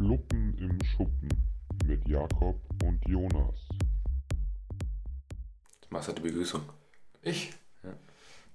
[0.00, 1.28] Fluppen im Schuppen
[1.84, 3.68] mit Jakob und Jonas.
[5.90, 6.62] Machst du die Begrüßung?
[7.20, 7.52] Ich?
[7.84, 7.90] Ja.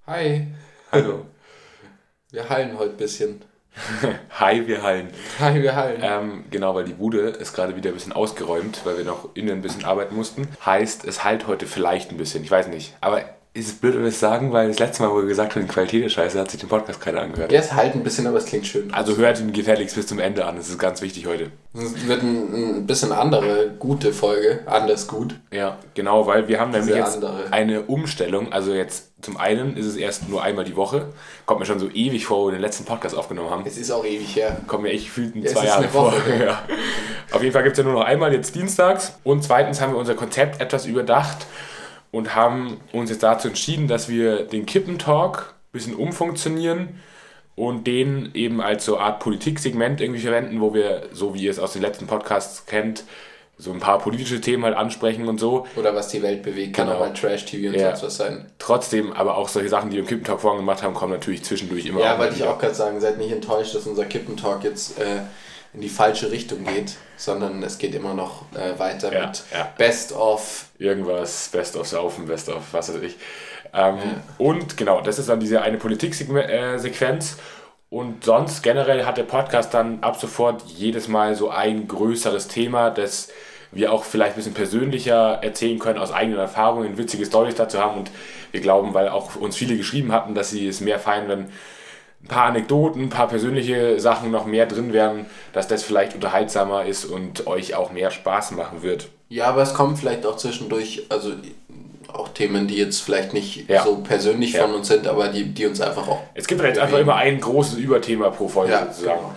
[0.08, 0.48] Hi.
[0.90, 1.26] Hallo.
[2.32, 3.42] Wir hallen heute ein bisschen.
[4.40, 5.10] Hi, wir hallen.
[5.38, 6.00] Hi, wir hallen.
[6.02, 9.50] Ähm, genau, weil die Bude ist gerade wieder ein bisschen ausgeräumt, weil wir noch innen
[9.50, 10.48] ein bisschen arbeiten mussten.
[10.64, 12.96] Heißt, es halt heute vielleicht ein bisschen, ich weiß nicht.
[13.02, 13.22] Aber
[13.56, 15.62] ist es blöd, wenn wir es sagen, weil das letzte Mal, wo wir gesagt haben,
[15.62, 17.50] die Qualität ist scheiße, hat sich den Podcast keiner angehört.
[17.50, 18.92] Ja, es halt ein bisschen, aber es klingt schön.
[18.92, 21.50] Also hört ihn gefälligst bis zum Ende an, das ist ganz wichtig heute.
[21.74, 24.60] Es wird ein, ein bisschen andere, gute Folge.
[24.66, 25.34] Anders gut.
[25.50, 27.44] Ja, genau, weil wir haben nämlich Sehr jetzt andere.
[27.50, 28.52] eine Umstellung.
[28.52, 31.06] Also jetzt zum einen ist es erst nur einmal die Woche.
[31.46, 33.62] Kommt mir schon so ewig vor, wo wir den letzten Podcast aufgenommen haben.
[33.66, 34.58] Es ist auch ewig her.
[34.66, 36.34] Kommt mir echt gefühlt in Ja, zwei ist Jahre eine Woche, vor.
[36.44, 36.62] Ja.
[37.32, 39.14] Auf jeden Fall gibt es ja nur noch einmal jetzt dienstags.
[39.24, 41.46] Und zweitens haben wir unser Konzept etwas überdacht
[42.16, 47.00] und haben uns jetzt dazu entschieden, dass wir den Kippentalk ein bisschen umfunktionieren
[47.54, 51.58] und den eben als so Art Politiksegment irgendwie verwenden, wo wir, so wie ihr es
[51.58, 53.04] aus den letzten Podcasts kennt,
[53.58, 55.66] so ein paar politische Themen halt ansprechen und so.
[55.76, 56.98] Oder was die Welt bewegt, kann Genau.
[56.98, 57.88] auch mal Trash-TV und Ja.
[57.96, 58.46] sonst was sein.
[58.58, 61.84] Trotzdem, aber auch solche Sachen, die wir im Kippentalk vorhin gemacht haben, kommen natürlich zwischendurch
[61.84, 65.20] immer Ja, wollte ich auch gerade sagen, seid nicht enttäuscht, dass unser Kippentalk jetzt äh,
[65.76, 69.72] in die falsche Richtung geht, sondern es geht immer noch äh, weiter Ja, mit ja.
[69.78, 70.66] Best of.
[70.78, 73.16] irgendwas, Best of Saufen, Best of was weiß ich.
[73.72, 73.98] Ähm,
[74.38, 77.36] Und genau, das ist dann diese eine Politiksequenz.
[77.88, 82.90] Und sonst generell hat der Podcast dann ab sofort jedes Mal so ein größeres Thema,
[82.90, 83.28] das
[83.70, 87.98] wir auch vielleicht ein bisschen persönlicher erzählen können, aus eigenen Erfahrungen, witzige Stories dazu haben.
[87.98, 88.10] Und
[88.50, 91.46] wir glauben, weil auch uns viele geschrieben hatten, dass sie es mehr feiern, wenn
[92.22, 96.84] ein paar Anekdoten, ein paar persönliche Sachen noch mehr drin wären, dass das vielleicht unterhaltsamer
[96.86, 99.08] ist und euch auch mehr Spaß machen wird.
[99.28, 101.32] Ja, aber es kommen vielleicht auch zwischendurch, also
[102.12, 103.84] auch Themen, die jetzt vielleicht nicht Ja.
[103.84, 104.62] so persönlich Ja.
[104.62, 106.20] von uns sind, aber die, die uns einfach auch.
[106.34, 109.18] Es gibt halt jetzt einfach immer ein großes Überthema pro Folge Ja, sozusagen.
[109.18, 109.34] genau.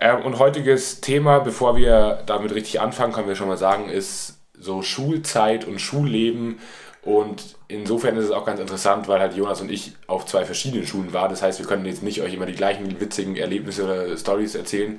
[0.00, 4.38] Ähm, und heutiges Thema, bevor wir damit richtig anfangen, können wir schon mal sagen, ist
[4.58, 6.58] so Schulzeit und Schulleben.
[7.02, 10.86] Und insofern ist es auch ganz interessant, weil halt Jonas und ich auf zwei verschiedenen
[10.86, 11.30] Schulen waren.
[11.30, 14.98] Das heißt, wir können jetzt nicht euch immer die gleichen witzigen Erlebnisse oder Stories erzählen.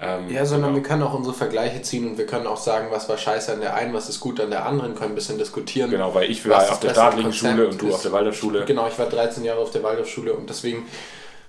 [0.00, 0.82] Ähm, Ja, sondern genau.
[0.82, 3.60] wir können auch unsere Vergleiche ziehen und wir können auch sagen, was war scheiße an
[3.60, 5.90] der einen, was ist gut an der anderen, können ein bisschen diskutieren.
[5.90, 8.64] Genau, weil ich war auf der staatlichen Schule und du auf der Waldorfschule.
[8.64, 10.86] Genau, ich war 13 Jahre auf der Waldorfschule und deswegen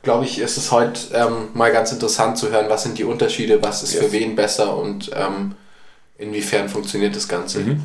[0.01, 3.61] glaube ich, ist es heute ähm, mal ganz interessant zu hören, was sind die Unterschiede,
[3.61, 4.03] was ist Yes.
[4.05, 5.55] für wen besser und ähm,
[6.17, 7.81] inwiefern funktioniert das ganze Mhm.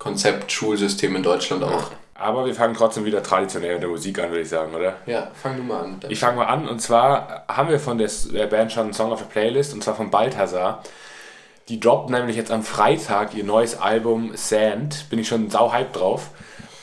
[0.00, 1.90] Konzept Schulsystem in Deutschland auch.
[2.14, 4.96] Aber wir fangen trotzdem wieder traditionell mit der Musik an, würde ich sagen, oder?
[5.06, 6.00] Ja, fang du mal an.
[6.08, 9.20] Ich fange mal an und zwar haben wir von der Band schon einen Song auf
[9.20, 10.82] der Playlist und zwar von Balthasar.
[11.68, 15.08] Die droppt nämlich jetzt am Freitag ihr neues Album Sand.
[15.10, 16.30] Bin ich schon sau hyped drauf.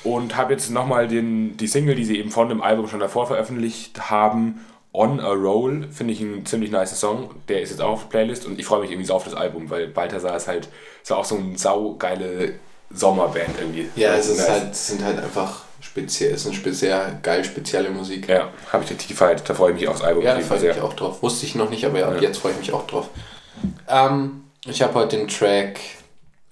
[0.03, 4.09] Und habe jetzt nochmal die Single, die sie eben von dem Album schon davor veröffentlicht
[4.11, 4.63] haben,
[4.93, 5.87] On a Roll.
[5.91, 7.31] Finde ich einen ziemlich nice Song.
[7.49, 9.33] Der ist jetzt auch auf der Playlist und ich freue mich irgendwie so auf das
[9.33, 10.69] Album, weil Balthasar ist halt
[11.03, 12.53] ist auch so eine saugeile
[12.89, 13.89] Sommerband irgendwie.
[13.95, 18.27] Ja, es ist halt, sind halt einfach speziell, es ist eine speziell geil spezielle Musik.
[18.27, 19.43] Ja, habe ich richtig gefeiert.
[19.47, 20.23] Da freue ich mich aufs Album.
[20.23, 21.21] Ja, da freue ich mich auch drauf.
[21.21, 23.09] Wusste ich noch nicht, aber ja, jetzt freue ich mich auch drauf.
[23.87, 25.79] Ähm, ich habe heute den Track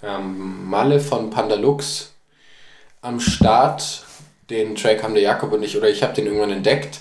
[0.03, 2.13] ähm, Malle von Pandalux
[3.01, 4.03] am Start.
[4.50, 7.00] Den Track haben der Jakob und ich, oder ich habe den irgendwann entdeckt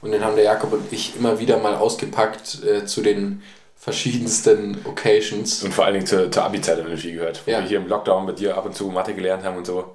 [0.00, 3.42] und den haben der Jakob und ich immer wieder mal ausgepackt äh, zu den
[3.84, 5.62] verschiedensten Occasions.
[5.62, 7.42] Und vor allen Dingen zur, zur Abi-Zeit haben wir viel gehört.
[7.46, 7.60] Wo Ja.
[7.60, 9.94] wir hier im Lockdown mit dir ab und zu Mathe gelernt haben und so.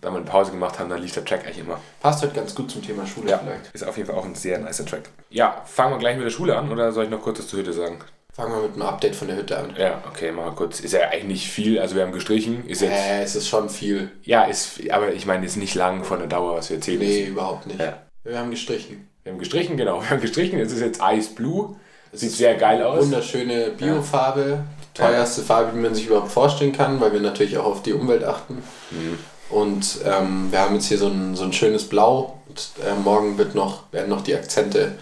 [0.00, 1.78] Da haben wir eine Pause gemacht haben, dann lief der Track eigentlich immer.
[2.00, 3.70] Passt heute ganz gut zum Thema Schule Ja, vielleicht.
[3.72, 5.02] ist auf jeden Fall auch ein sehr nicer Track.
[5.28, 7.60] Ja, fangen wir gleich mit der Schule an oder soll ich noch kurz was zur
[7.60, 7.98] Hütte sagen?
[8.32, 9.74] Fangen wir mit einem Update von der Hütte an.
[9.78, 10.80] Ja, okay, machen wir kurz.
[10.80, 12.66] Ist ja eigentlich nicht viel, also wir haben gestrichen.
[12.66, 14.10] Ist jetzt, Äh, es ist schon viel.
[14.22, 17.18] ja, ist, aber ich meine, ist nicht lang von der Dauer, was wir erzählen Nee,
[17.20, 17.32] müssen.
[17.32, 17.78] überhaupt nicht.
[17.78, 17.98] Ja.
[18.24, 19.08] Wir haben gestrichen.
[19.22, 20.00] Wir haben gestrichen, genau.
[20.02, 21.76] Wir haben gestrichen, es ist jetzt Ice Blue.
[22.12, 23.04] Sieht sehr geil aus.
[23.04, 27.82] Wunderschöne Biofarbe, teuerste Farbe, die man sich überhaupt vorstellen kann, weil wir natürlich auch auf
[27.82, 28.62] die Umwelt achten.
[28.90, 29.18] Mhm.
[29.48, 33.38] Und ähm, wir haben jetzt hier so ein, so ein schönes Blau und äh, morgen
[33.38, 34.92] wird noch, werden noch die Akzente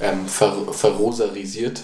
[0.00, 1.80] ähm, ver, verrosarisiert.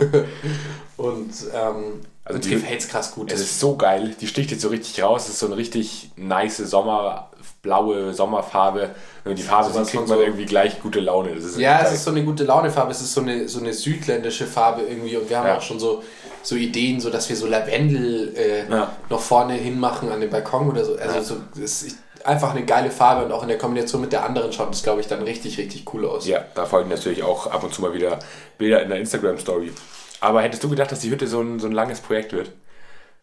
[0.96, 3.32] und ähm, Also uns die- gefällt es krass gut.
[3.32, 5.24] Es ist so geil, die sticht jetzt so richtig raus.
[5.24, 8.90] Es ist so eine richtig nice Sommerblaue Sommerfarbe.
[9.24, 11.30] Wenn man die Farbe sieht, kriegt man so- irgendwie gleich gute Laune.
[11.58, 11.86] Ja, geil.
[11.86, 15.16] es ist so eine gute Laune-Farbe, es ist so eine, so eine südländische Farbe irgendwie
[15.16, 15.56] und wir haben Ja.
[15.58, 16.02] auch schon so,
[16.42, 18.92] so Ideen, so dass wir so Lavendel äh, Ja.
[19.10, 20.96] noch vorne hinmachen an den Balkon oder so.
[20.96, 21.22] Also Ja.
[21.22, 24.52] so, das ist einfach eine geile Farbe und auch in der Kombination mit der anderen
[24.52, 26.26] schaut das, glaube ich, dann richtig, richtig cool aus.
[26.26, 28.18] Ja, da folgen natürlich auch ab und zu mal wieder
[28.58, 29.72] Bilder in der Instagram-Story.
[30.20, 32.52] Aber hättest du gedacht, dass die Hütte so ein, so ein langes Projekt wird?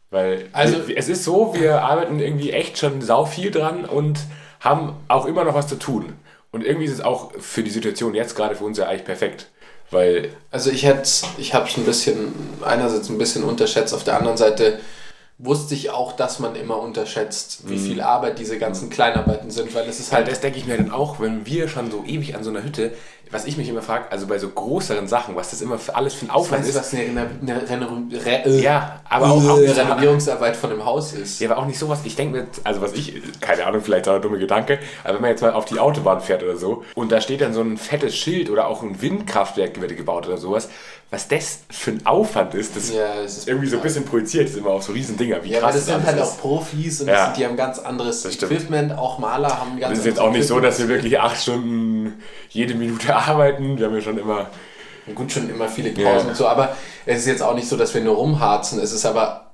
[0.09, 4.19] Weil Also- es ist so, wir arbeiten irgendwie echt schon sau viel dran und
[4.59, 6.13] haben auch immer noch was zu tun.
[6.51, 9.47] Und irgendwie ist es auch für die Situation jetzt gerade für uns ja eigentlich perfekt.
[9.91, 10.29] Weil.
[10.51, 11.07] Also ich hätte,
[11.37, 12.33] ich habe es ein bisschen,
[12.65, 14.79] einerseits ein bisschen unterschätzt, auf der anderen Seite
[15.39, 17.85] wusste ich auch, dass man immer unterschätzt, wie mhm.
[17.85, 20.25] viel Arbeit diese ganzen Kleinarbeiten sind, weil es ist halt.
[20.25, 22.63] Ja, das denke ich mir dann auch, wenn wir schon so ewig an so einer
[22.63, 22.93] Hütte,
[23.31, 26.13] was ich mich immer frage, also bei so größeren Sachen, was das immer für alles
[26.13, 26.75] für ein Aufwand weißt, ist.
[26.75, 27.89] Was eine, eine, eine
[28.25, 31.39] Re Re ja, aber auch, auch Renovierungsarbeit von einem Haus ist.
[31.39, 31.99] Ja, aber auch nicht sowas.
[32.03, 35.21] Ich denke mir, also was ich, keine Ahnung, vielleicht auch ein dummer Gedanke, aber wenn
[35.21, 37.77] man jetzt mal auf die Autobahn fährt oder so und da steht dann so ein
[37.77, 40.69] fettes Schild oder auch ein Windkraftwerk wird gebaut oder sowas,
[41.09, 44.49] was das für ein Aufwand ist, das, ja, das ist irgendwie so ein bisschen projiziert,
[44.49, 45.41] ist immer auf so riesen Dinger.
[45.41, 46.23] Wie ja, krass das sind halt ist.
[46.23, 47.31] auch Profis und ja.
[47.31, 50.59] die haben ganz anderes Equipment, auch Maler haben ganz Das ist jetzt auch nicht so,
[50.59, 53.77] dass wir wirklich acht Stunden jede Minute arbeiten.
[53.77, 54.47] Wir haben ja schon immer.
[55.15, 56.29] Gut, schon immer viele Pausen ja.
[56.31, 56.75] und so, aber
[57.05, 58.77] es ist jetzt auch nicht so, dass wir nur rumharzen.
[58.81, 59.47] Es ist aber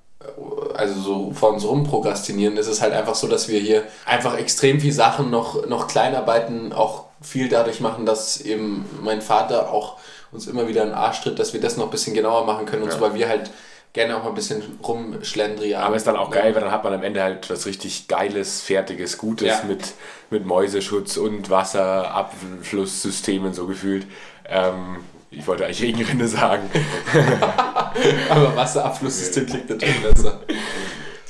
[0.73, 4.79] also so vor uns rumprokrastinieren, es ist halt einfach so, dass wir hier einfach extrem
[4.79, 9.97] viel Sachen noch, noch Kleinarbeiten auch viel dadurch machen, dass eben mein Vater auch
[10.31, 12.83] uns immer wieder einen Arsch tritt, dass wir das noch ein bisschen genauer machen können
[12.83, 12.95] und ja.
[12.95, 13.51] so, weil wir halt
[13.93, 15.83] gerne auch mal ein bisschen rumschlendrian.
[15.83, 18.61] Aber ist dann auch geil, weil dann hat man am Ende halt was richtig Geiles,
[18.61, 19.61] Fertiges, Gutes ja.
[19.67, 19.93] mit,
[20.31, 24.07] mit Mäuseschutz und Wasserabflusssystemen so gefühlt.
[24.47, 26.69] Ähm, ich wollte eigentlich Regenrinne sagen.
[28.29, 30.39] Aber Wasserabflusssystem klingt natürlich besser.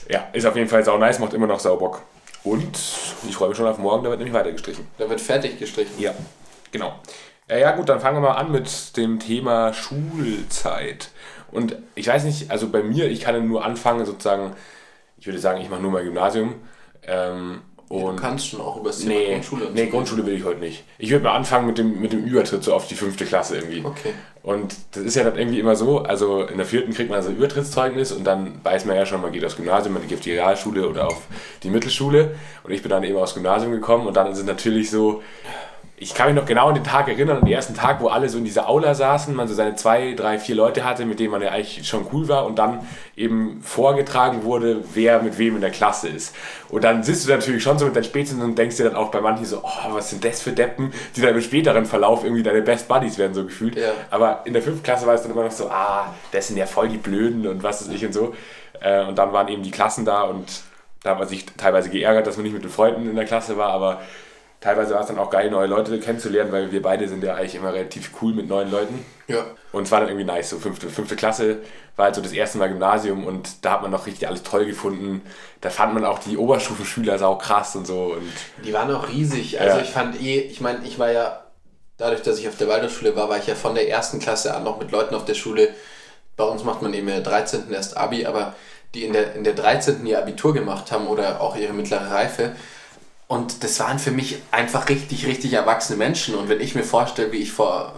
[0.10, 2.01] Ja, ist auf jeden Fall sau nice, macht immer noch Saubock.
[2.44, 2.77] Und
[3.27, 4.88] ich freue mich schon auf morgen, da wird nämlich weiter gestrichen.
[4.98, 5.94] Da wird fertig gestrichen.
[5.98, 6.13] Ja,
[6.71, 7.00] genau.
[7.48, 11.10] Äh, ja gut, dann fangen wir mal an mit dem Thema Schulzeit.
[11.53, 14.53] Und ich weiß nicht, also bei mir, ich kann nur anfangen sozusagen,
[15.17, 16.55] ich würde sagen, ich mache nur mein Gymnasium.
[17.05, 19.71] Ähm, und ja, du kannst schon auch über das Thema nee, Grundschule.
[19.71, 20.83] Nee, Grundschule will ich heute nicht.
[20.97, 23.83] Ich würde mal anfangen mit dem, mit dem Übertritt so auf die fünfte Klasse irgendwie.
[23.85, 24.13] Okay.
[24.41, 27.29] Und das ist ja dann irgendwie immer so, also in der vierten kriegt man also
[27.29, 30.31] Übertrittszeugnis und dann weiß man ja schon, man geht aufs Gymnasium, man geht auf die
[30.31, 31.27] Realschule oder auf
[31.61, 32.35] die Mittelschule.
[32.63, 35.21] Und ich bin dann eben aufs Gymnasium gekommen und dann ist es natürlich so,
[36.03, 38.27] ich kann mich noch genau an den Tag erinnern, an den ersten Tag, wo alle
[38.27, 41.31] so in dieser Aula saßen, man so seine zwei, drei, vier Leute hatte, mit denen
[41.31, 42.85] man ja eigentlich schon cool war und dann
[43.15, 46.35] eben vorgetragen wurde, wer mit wem in der Klasse ist.
[46.67, 49.11] Und dann sitzt du natürlich schon so mit deinen Spätzchen und denkst dir dann auch
[49.11, 52.44] bei manchen so, oh, was sind das für Deppen, die dann im späteren Verlauf irgendwie
[52.44, 53.77] deine Best Buddies werden, so gefühlt.
[53.77, 53.91] Ja.
[54.11, 56.65] Aber in der fünften Klasse war es dann immer noch so, ah, das sind ja
[56.65, 58.35] voll die Blöden und was ist ich und so.
[58.81, 60.63] Äh, und dann waren eben die Klassen da und
[61.01, 63.57] da hat man sich teilweise geärgert, dass man nicht mit den Freunden in der Klasse
[63.57, 64.01] war, aber
[64.63, 67.56] teilweise war es dann auch geil, neue Leute kennenzulernen, weil wir beide sind ja eigentlich
[67.56, 69.06] immer relativ cool mit neuen Leuten.
[69.27, 69.45] Ja.
[69.74, 70.51] Und es war dann irgendwie nice.
[70.51, 71.57] So fünfte, fünfte Klasse
[71.98, 74.65] war halt so das erste Mal Gymnasium und da hat man noch richtig alles toll
[74.65, 75.21] gefunden.
[75.60, 78.13] Da fand man auch die Oberstufenschüler sau krass und so.
[78.13, 78.31] Und
[78.65, 79.60] die waren auch riesig.
[79.60, 79.83] Also ja.
[79.83, 81.44] ich fand eh, ich meine, ich war ja,
[81.98, 84.63] dadurch, dass ich auf der Waldorfschule war, war ich ja von der ersten Klasse an
[84.63, 85.69] noch mit Leuten auf der Schule.
[86.38, 87.69] Bei uns macht man eben in der 13.
[87.71, 88.56] erst Abi, aber
[88.94, 90.06] die in der, in der 13.
[90.06, 92.56] ihr Abitur gemacht haben oder auch ihre mittlere Reife,
[93.27, 96.35] und das waren für mich einfach richtig, richtig erwachsene Menschen.
[96.35, 97.93] Und wenn ich mir vorstelle, wie ich vor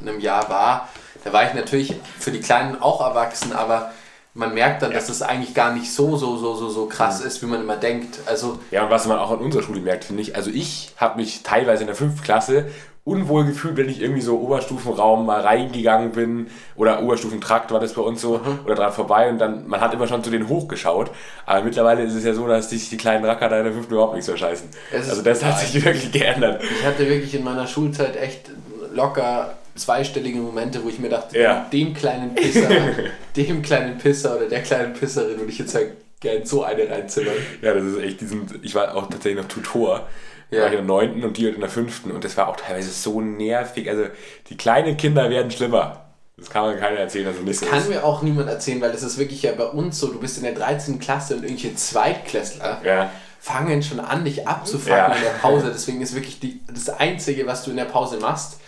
[0.00, 0.88] einem Jahr war,
[1.24, 3.92] da war ich natürlich für die Kleinen auch erwachsen, aber
[4.32, 4.96] man merkt dann, ja.
[4.96, 7.26] dass es eigentlich gar nicht so, so, so, so, so krass mhm.
[7.26, 8.20] ist, wie man immer denkt.
[8.26, 11.16] Also ja, und was man auch an unserer Schule merkt, finde ich, also ich habe
[11.16, 12.70] mich teilweise in der fünften Klasse
[13.10, 16.46] unwohl gefühlt, wenn ich irgendwie so Oberstufenraum mal reingegangen bin
[16.76, 18.60] oder Oberstufentrakt war das bei uns so mhm.
[18.64, 21.10] oder dran vorbei und dann, man hat immer schon zu denen hochgeschaut.
[21.44, 23.94] Aber mittlerweile ist es ja so, dass sich die kleinen Racker da in der fünften
[23.94, 24.68] überhaupt nichts verscheißen.
[24.92, 26.62] Also das hat sich wirklich geändert.
[26.62, 28.50] Ich hatte wirklich in meiner Schulzeit echt
[28.92, 31.66] locker zweistellige Momente, wo ich mir dachte, ja.
[31.72, 32.68] dem kleinen Pisser,
[33.36, 37.34] dem kleinen Pisser oder der kleinen Pisserin würde ich jetzt halt gerne so eine reinzimmern.
[37.62, 40.06] Ja, das ist echt diesen, ich war auch tatsächlich noch Tutor
[40.50, 40.60] ja.
[40.60, 42.90] war ich in der neunten und die in der fünften und das war auch teilweise
[42.90, 43.88] so nervig.
[43.88, 44.04] Also
[44.48, 46.04] die kleinen Kinder werden schlimmer.
[46.36, 47.88] Das kann man keiner erzählen, also nicht Das kann ist.
[47.88, 50.44] mir auch niemand erzählen, weil das ist wirklich ja bei uns so, du bist in
[50.44, 50.98] der 13.
[50.98, 53.10] Klasse und irgendwelche Zweitklässler ja.
[53.38, 55.14] fangen schon an, dich abzufangen ja.
[55.14, 55.70] in der Pause.
[55.70, 58.58] Deswegen ist wirklich die, das Einzige, was du in der Pause machst,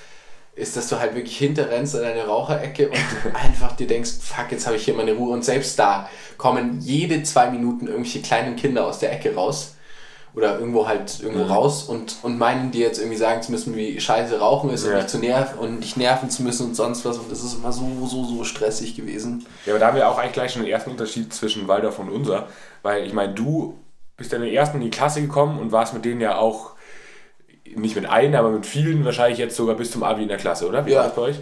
[0.55, 4.67] ist, dass du halt wirklich hinterrennst in deine Raucherecke und einfach dir denkst, fuck, jetzt
[4.67, 5.33] habe ich hier meine Ruhe.
[5.33, 9.77] Und selbst da kommen jede zwei Minuten irgendwelche kleinen Kinder aus der Ecke raus
[10.35, 11.51] oder irgendwo halt irgendwo mhm.
[11.51, 14.93] raus und, und meinen dir jetzt irgendwie sagen zu müssen, wie scheiße Rauchen ist ja.
[14.93, 17.55] und nicht zu nerven und nicht nerven zu müssen und sonst was und das ist
[17.55, 19.47] immer so, so, so stressig gewesen.
[19.67, 22.09] Ja, aber da haben wir auch eigentlich gleich schon den ersten Unterschied zwischen Waldorf und
[22.09, 22.49] unser,
[22.83, 23.79] weil ich meine, du
[24.17, 26.73] bist dann der ersten in die Klasse gekommen und warst mit denen ja auch
[27.75, 30.69] nicht mit allen, aber mit vielen wahrscheinlich jetzt sogar bis zum Abi in der Klasse,
[30.69, 30.87] oder?
[30.87, 30.99] Wie ja.
[30.99, 31.37] war das bei euch?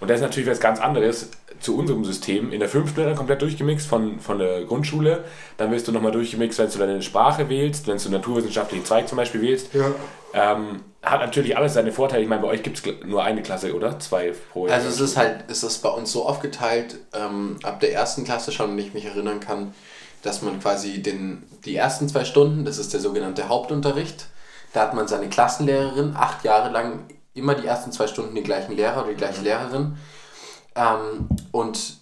[0.00, 2.52] Und das ist natürlich was ganz anderes zu unserem System.
[2.52, 5.24] In der fünften dann komplett durchgemixt von, von der Grundschule.
[5.56, 9.16] Dann wirst du nochmal durchgemixt, wenn du deine Sprache wählst, wenn du naturwissenschaftlichen Zweig zum
[9.16, 9.74] Beispiel wählst.
[9.74, 9.92] Ja.
[10.32, 12.22] Ähm, hat natürlich alles seine Vorteile.
[12.22, 13.98] Ich meine, bei euch gibt es nur eine Klasse, oder?
[14.00, 14.76] Zwei pro Jahr.
[14.76, 18.52] Also es ist halt, es ist bei uns so aufgeteilt, ähm, ab der ersten Klasse
[18.52, 19.72] schon, wenn ich mich erinnern kann,
[20.22, 24.26] dass man quasi den, die ersten zwei Stunden, das ist der sogenannte Hauptunterricht,
[24.72, 28.76] da hat man seine Klassenlehrerin acht Jahre lang immer die ersten zwei Stunden den gleichen
[28.76, 29.96] Lehrer oder die gleiche Lehrerin.
[30.76, 31.96] Ähm, und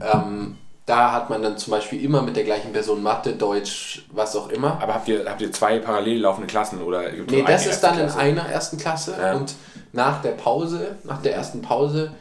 [0.00, 0.56] ähm,
[0.86, 4.48] da hat man dann zum Beispiel immer mit der gleichen Person Mathe, Deutsch, was auch
[4.48, 4.80] immer.
[4.82, 7.98] Aber habt ihr, habt ihr zwei parallel laufende Klassen oder gibt Nee, das ist dann
[7.98, 9.34] erste in einer ersten Klasse Ja.
[9.36, 9.54] und
[9.92, 12.12] nach der Pause, nach der ersten Pause,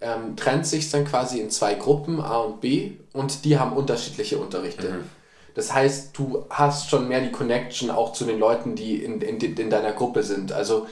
[0.00, 4.38] ähm, trennt sich dann quasi in zwei Gruppen, A und B, und die haben unterschiedliche
[4.38, 4.90] Unterrichte.
[4.90, 5.10] Mhm.
[5.54, 9.40] Das heißt, du hast schon mehr die Connection auch zu den Leuten, die in, in,
[9.40, 10.52] in deiner Gruppe sind.
[10.52, 10.86] Also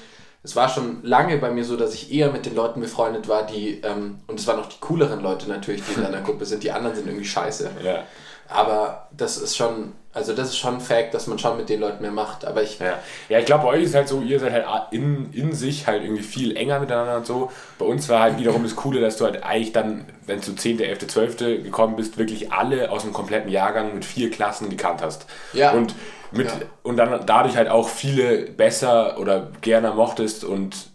[0.45, 3.47] es war schon lange bei mir so, dass ich eher mit den Leuten befreundet war,
[3.47, 6.63] die, ähm, und es waren auch die cooleren Leute natürlich, die in deiner Gruppe sind.
[6.63, 7.71] Die anderen sind irgendwie scheiße.
[7.83, 8.05] Ja.
[8.49, 11.81] Aber das ist schon, also das ist schon ein Fact, dass man schon mit den
[11.81, 12.45] Leuten mehr macht.
[12.45, 12.99] Aber ich, Ja,
[13.29, 16.03] ja ich glaube, bei euch ist halt so, ihr seid halt in, in sich halt
[16.03, 17.51] irgendwie viel enger miteinander und so.
[17.79, 20.81] Bei uns war halt wiederum das Coole, dass du halt eigentlich dann, wenn du 10.,
[20.81, 21.37] 11., 12.
[21.65, 25.27] gekommen bist, wirklich alle aus dem kompletten Jahrgang mit vier Klassen gekannt hast.
[25.53, 25.73] Ja.
[25.73, 25.95] Und,
[26.31, 26.55] mit, Ja.
[26.83, 30.91] und dann dadurch halt auch viele besser oder gerne mochtest und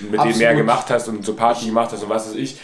[0.00, 0.56] mit denen mehr Absolut.
[0.56, 2.58] gemacht hast und so Party gemacht hast und was weiß ich.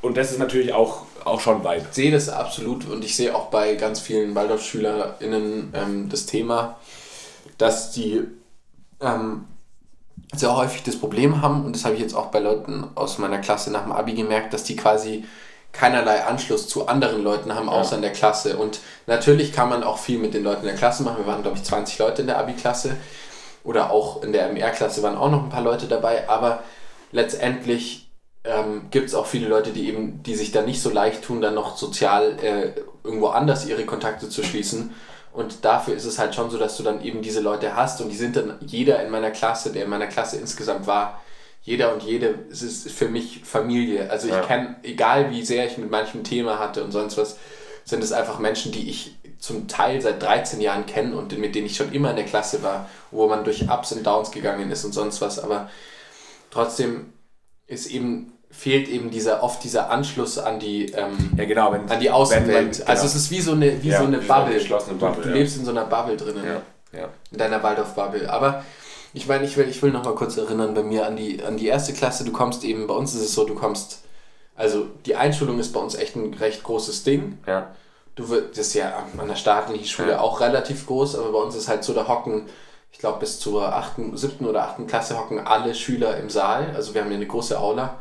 [0.00, 1.94] Und das ist natürlich auch, auch schon weit.
[1.94, 6.76] sehe das absolut und ich sehe auch bei ganz vielen WaldorfschülerInnen ähm, das Thema,
[7.58, 8.22] dass die
[9.00, 9.44] ähm,
[10.34, 13.38] sehr häufig das Problem haben und das habe ich jetzt auch bei Leuten aus meiner
[13.38, 15.24] Klasse nach dem Abi gemerkt, dass die quasi
[15.72, 18.58] keinerlei Anschluss zu anderen Leuten haben, außer in der Klasse.
[18.58, 21.18] Und natürlich kann man auch viel mit den Leuten in der Klasse machen.
[21.18, 22.96] Wir waren, glaube ich, 20 Leute in der Abi-Klasse
[23.64, 26.62] oder auch in der MR-Klasse waren auch noch ein paar Leute dabei, aber
[27.10, 28.01] letztendlich
[28.44, 31.40] ähm, gibt es auch viele Leute, die eben, die sich da nicht so leicht tun,
[31.40, 32.72] dann noch sozial äh,
[33.04, 34.92] irgendwo anders ihre Kontakte zu schließen.
[35.32, 38.10] Und dafür ist es halt schon so, dass du dann eben diese Leute hast und
[38.10, 41.22] die sind dann jeder in meiner Klasse, der in meiner Klasse insgesamt war,
[41.62, 44.10] jeder und jede, es ist für mich Familie.
[44.10, 44.42] Also ich Ja.
[44.42, 47.36] kenne, egal wie sehr ich mit manchem Thema hatte und sonst was,
[47.84, 51.66] sind es einfach Menschen, die ich zum Teil seit 13 Jahren kenne und mit denen
[51.66, 54.84] ich schon immer in der Klasse war, wo man durch Ups und Downs gegangen ist
[54.84, 55.38] und sonst was.
[55.38, 55.70] Aber
[56.50, 57.12] trotzdem
[57.72, 61.72] ist eben, fehlt eben dieser, oft dieser Anschluss an die, ähm, Ja, genau.
[61.72, 62.78] Wenn, an die Außenwelt.
[62.78, 63.04] man- Also genau.
[63.04, 64.58] es ist wie so eine, wie Ja, so eine so eine Bubble.
[64.64, 65.34] Du- Bubble, du ja.
[65.34, 66.44] lebst in so einer Bubble drinnen.
[66.44, 67.08] Ja, ja.
[67.30, 68.30] In deiner Waldorf-Bubble.
[68.30, 68.62] Aber
[69.14, 71.56] ich meine, ich will, ich will noch mal kurz erinnern bei mir an die, an
[71.56, 72.24] die erste Klasse.
[72.24, 74.00] Du kommst eben, bei uns ist es so, du kommst,
[74.56, 77.38] also die Einschulung ist bei uns echt ein recht großes Ding.
[77.46, 77.68] ja.
[78.14, 81.54] Du wirst, das ist ja an der staatlichen Schule auch relativ groß, aber bei uns
[81.54, 82.42] ist halt so, da hocken,
[82.92, 86.72] ich glaube bis zur achten, siebten oder achten Klasse hocken alle Schüler im Saal.
[86.74, 87.98] Also wir haben hier eine große Aula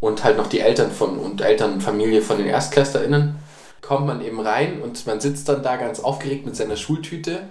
[0.00, 3.36] und halt noch die Eltern von und Eltern und Familie von den ErstklässlerInnen.
[3.80, 7.48] Kommt man eben rein und man sitzt dann da ganz aufgeregt mit seiner Schultüte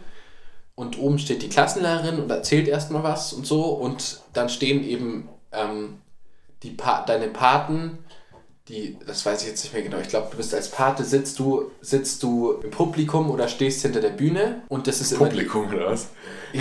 [0.75, 5.27] und oben steht die Klassenlehrerin und erzählt erstmal was und so und dann stehen eben
[5.51, 5.99] ähm,
[6.63, 7.97] die pa deine Paten,
[8.69, 11.39] die, das weiß ich jetzt nicht mehr genau, ich glaube, du bist als Pate, sitzt
[11.39, 15.37] du, sitzt du im Publikum oder stehst hinter der Bühne und das ist immer die,
[15.37, 16.09] Publikum oder was?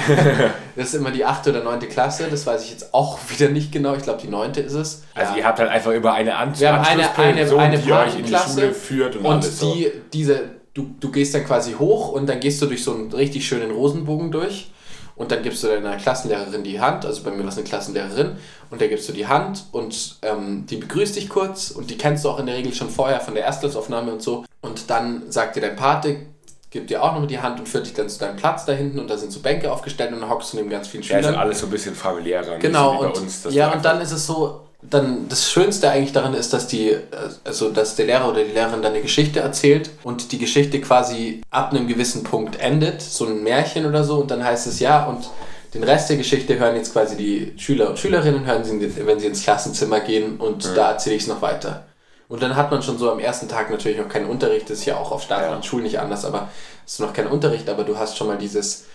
[0.77, 3.73] das ist immer die achte oder neunte Klasse, das weiß ich jetzt auch wieder nicht
[3.73, 5.03] genau, ich glaube die neunte ist es.
[5.15, 5.39] Also Ja.
[5.39, 8.27] ihr habt halt einfach über eine An Wir haben eine, eine, eine die euch in
[8.27, 9.75] die Schule führt und, und alles so.
[9.75, 13.13] die, diese, du, du gehst dann quasi hoch und dann gehst du durch so einen
[13.13, 14.71] richtig schönen Rosenbogen durch
[15.17, 18.37] und dann gibst du deiner Klassenlehrerin die Hand, also bei mir war es eine Klassenlehrerin
[18.71, 22.25] und der gibst du die Hand und ähm, die begrüßt dich kurz und die kennst
[22.25, 25.57] du auch in der Regel schon vorher von der Erstklassaufnahme und so und dann sagt
[25.57, 26.17] dir dein Pate,
[26.71, 28.99] gibt dir auch noch die Hand und führt dich dann zu deinem Platz da hinten
[28.99, 31.21] und da sind so Bänke aufgestellt und dann hockst du neben ganz vielen ja, Schülern.
[31.21, 32.59] ist halt alles so ein bisschen familiärer.
[32.59, 33.47] Genau, so und, uns.
[33.51, 36.97] ja, und dann ist es so, dann das Schönste eigentlich daran ist, dass die,
[37.45, 41.43] also dass der Lehrer oder die Lehrerin dann eine Geschichte erzählt und die Geschichte quasi
[41.51, 45.05] ab einem gewissen Punkt endet, so ein Märchen oder so, und dann heißt es ja,
[45.07, 45.29] und
[45.75, 49.27] den Rest der Geschichte hören jetzt quasi die Schüler und Schülerinnen, hören sie, wenn sie
[49.27, 51.85] ins Klassenzimmer gehen und da erzähle ich es noch weiter.
[52.29, 54.85] Und dann hat man schon so am ersten Tag natürlich noch keinen Unterricht, das ist
[54.87, 55.63] ja auch auf staatlichen Ja.
[55.63, 56.49] Schulen nicht anders, aber
[56.85, 58.87] hast du noch keinen Unterricht, aber du hast schon mal dieses,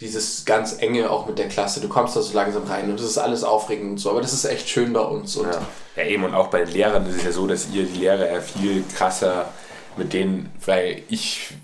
[0.00, 1.80] dieses ganz enge auch mit der Klasse.
[1.80, 4.32] Du kommst da so langsam rein und das ist alles aufregend und so, aber das
[4.32, 5.36] ist echt schön bei uns.
[5.36, 5.62] Und Ja.
[5.96, 8.30] ja, eben, und auch bei den Lehrern ist es ja so, dass ihr die Lehrer
[8.30, 9.48] ja viel krasser
[9.96, 11.54] mit denen, weil ich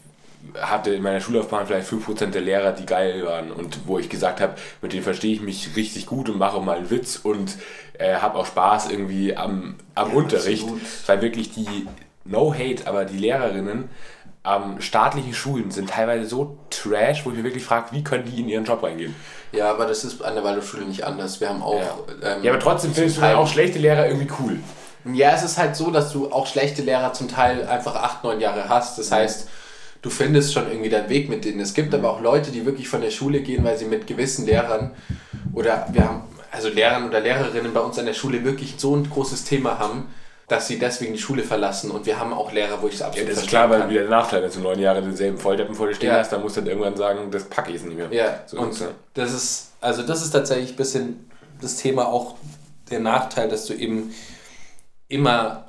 [0.60, 4.40] hatte in meiner Schullaufbahn vielleicht 5% der Lehrer, die geil waren und wo ich gesagt
[4.40, 7.56] habe, mit denen verstehe ich mich richtig gut und mache mal einen Witz und
[7.98, 10.82] äh, habe auch Spaß irgendwie am, am Unterricht, absolut.
[11.06, 11.86] weil wirklich die,
[12.24, 13.88] no hate, aber die Lehrerinnen
[14.42, 18.40] am staatlichen Schulen sind teilweise so trash, wo ich mir wirklich frage, wie können die
[18.40, 19.14] in ihren Job reingehen?
[19.52, 21.40] ja, aber das ist an der Waldorfschule nicht anders.
[21.40, 21.78] Wir haben auch.
[21.80, 24.58] Ja, ähm, ja aber trotzdem findest du Teil- auch schlechte Lehrer irgendwie cool.
[25.14, 28.40] Ja, es ist halt so, dass du auch schlechte Lehrer zum Teil einfach acht, neun
[28.40, 28.98] Jahre hast.
[28.98, 29.48] Das heißt,
[30.00, 31.60] du findest schon irgendwie deinen Weg mit denen.
[31.60, 34.46] Es gibt aber auch Leute, die wirklich von der Schule gehen, weil sie mit gewissen
[34.46, 34.92] Lehrern
[35.52, 39.08] oder wir haben also Lehrern oder Lehrerinnen bei uns an der Schule wirklich so ein
[39.08, 40.06] großes Thema haben,
[40.52, 41.90] dass sie deswegen die Schule verlassen.
[41.90, 43.88] Und wir haben auch Lehrer, wo ich es Ja, absolut das ist klar, weil kann.
[43.90, 46.18] wieder der Nachteil, wenn du neun Jahre denselben Volldeppen vor dir stehen Ja.
[46.18, 48.12] hast, dann musst du dann irgendwann sagen, das packe ich nicht mehr.
[48.12, 48.88] Ja, so und ist ja.
[49.14, 51.30] das ist, also das ist tatsächlich ein bisschen
[51.62, 52.34] das Thema auch
[52.90, 54.14] der Nachteil, dass du eben
[55.08, 55.64] immer,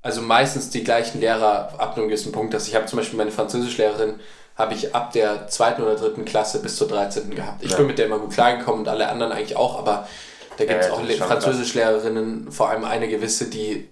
[0.00, 2.66] also meistens die gleichen Lehrer ab einem gewissen Punkt hast.
[2.66, 4.14] Ich habe zum Beispiel meine Französischlehrerin,
[4.56, 7.28] habe ich ab der zweiten oder dritten Klasse bis zur 13.
[7.34, 7.62] gehabt.
[7.62, 7.76] Ich ja.
[7.76, 10.08] bin mit der immer gut klargekommen und alle anderen eigentlich auch, aber
[10.56, 13.88] da gibt es ja, auch Französischlehrerinnen, vor allem eine gewisse, die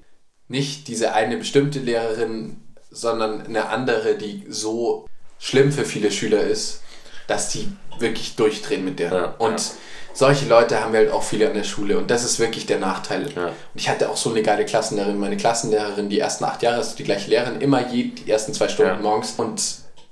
[0.53, 2.59] nicht diese eine bestimmte Lehrerin,
[2.91, 5.07] sondern eine andere, die so
[5.39, 6.83] schlimm für viele Schüler ist,
[7.27, 9.13] dass die wirklich durchdrehen mit der.
[9.13, 9.75] Ja, und ja.
[10.13, 12.79] solche Leute haben wir halt auch viele an der Schule und das ist wirklich der
[12.79, 13.33] Nachteil.
[13.35, 13.47] Ja.
[13.47, 16.97] Und ich hatte auch so eine geile Klassenlehrerin, meine Klassenlehrerin, die ersten acht Jahre ist
[16.97, 19.63] die gleiche Lehrerin, immer je, die ersten zwei Stunden morgens und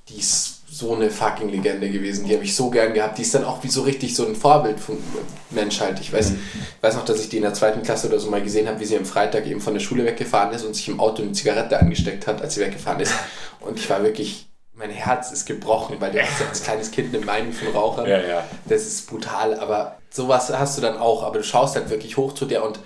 [0.09, 2.27] die ist so eine fucking Legende gewesen.
[2.27, 3.19] Die habe ich so gern gehabt.
[3.19, 4.99] Die ist dann auch wie so richtig so ein Vorbild von
[5.51, 5.99] Mensch halt.
[5.99, 6.41] Ich weiß, mhm.
[6.81, 8.85] weiß noch, dass ich die in der zweiten Klasse oder so mal gesehen habe, wie
[8.85, 11.81] sie am Freitag eben von der Schule weggefahren ist und sich im Auto eine Zigarette
[11.81, 13.13] angesteckt hat, als sie weggefahren ist.
[13.59, 17.25] Und ich war wirklich, mein Herz ist gebrochen, weil du hast als kleines Kind eine
[17.25, 18.09] Meinung von Rauchern.
[18.09, 18.45] Ja, ja.
[18.67, 21.25] Das ist brutal, aber sowas hast du dann auch.
[21.25, 22.79] Aber du schaust halt wirklich hoch zu der und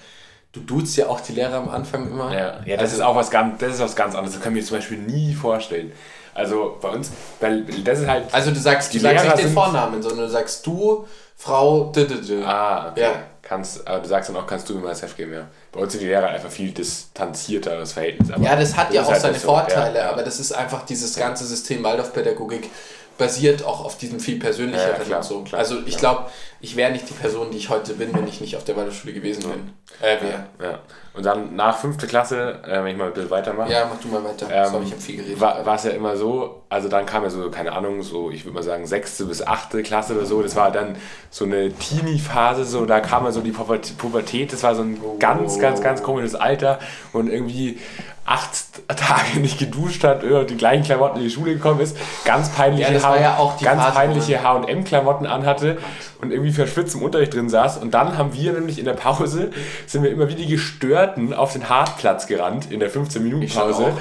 [0.52, 2.32] Du duzt ja auch die Lehrer am Anfang immer.
[2.32, 4.34] Ja, ja das also, ist auch was ganz, das ist was ganz anderes.
[4.34, 5.90] Das kann ich mir zum Beispiel nie vorstellen.
[6.34, 7.10] Also bei uns,
[7.40, 8.24] weil das ist halt.
[8.32, 11.92] Also du sagst, die du sagst nicht den Vornamen, sondern du sagst du, Frau.
[11.92, 12.44] D -d -d.
[12.44, 13.02] Ah, okay.
[13.02, 13.12] Ja.
[13.42, 15.46] Kannst, aber du sagst dann auch, kannst du mir mal das geben, ja.
[15.70, 18.30] Bei uns sind die Lehrer einfach viel distanzierteres Verhältnis.
[18.40, 20.86] Ja, das hat das ja auch halt seine so, Vorteile, ja, aber das ist einfach
[20.86, 22.70] dieses ganze System Waldorfpädagogik
[23.18, 25.40] basiert auch auf diesem viel persönlicheren ja, klar, und so.
[25.42, 26.26] Klar, also ich glaube,
[26.60, 29.12] ich wäre nicht die Person, die ich heute bin, wenn ich nicht auf der Waldorfschule
[29.12, 29.72] gewesen bin.
[30.00, 30.46] Äh, wäre.
[30.60, 30.78] Ja.
[31.12, 33.70] Und dann nach fünfte Klasse, äh, wenn ich mal ein bisschen weitermache.
[33.70, 34.48] Ja, mach du mal weiter.
[34.50, 35.40] Ähm, Sorry, ich habe viel geredet.
[35.40, 38.54] War es ja immer so, also dann kam ja so, keine Ahnung, so, ich würde
[38.54, 40.42] mal sagen, sechste bis achte Klasse oder so.
[40.42, 40.96] Das war dann
[41.30, 44.52] so eine Teenie-Phase, so, da kam ja so die Pubertät.
[44.52, 45.16] Das war so ein oh.
[45.18, 46.80] ganz, ganz, ganz komisches Alter.
[47.12, 47.78] Und irgendwie
[48.26, 48.50] acht
[48.88, 52.94] Tage nicht geduscht hat, und die gleichen Klamotten in die Schule gekommen ist, ganz peinliche,
[52.94, 55.78] ja, ja ganz peinliche H&M-Klamotten anhatte
[56.20, 57.78] und irgendwie verschwitzt im Unterricht drin saß.
[57.78, 59.50] Und dann haben wir nämlich in der Pause,
[59.86, 63.92] sind wir immer wie die Gestörten auf den Hartplatz gerannt in der 15-Minuten-Pause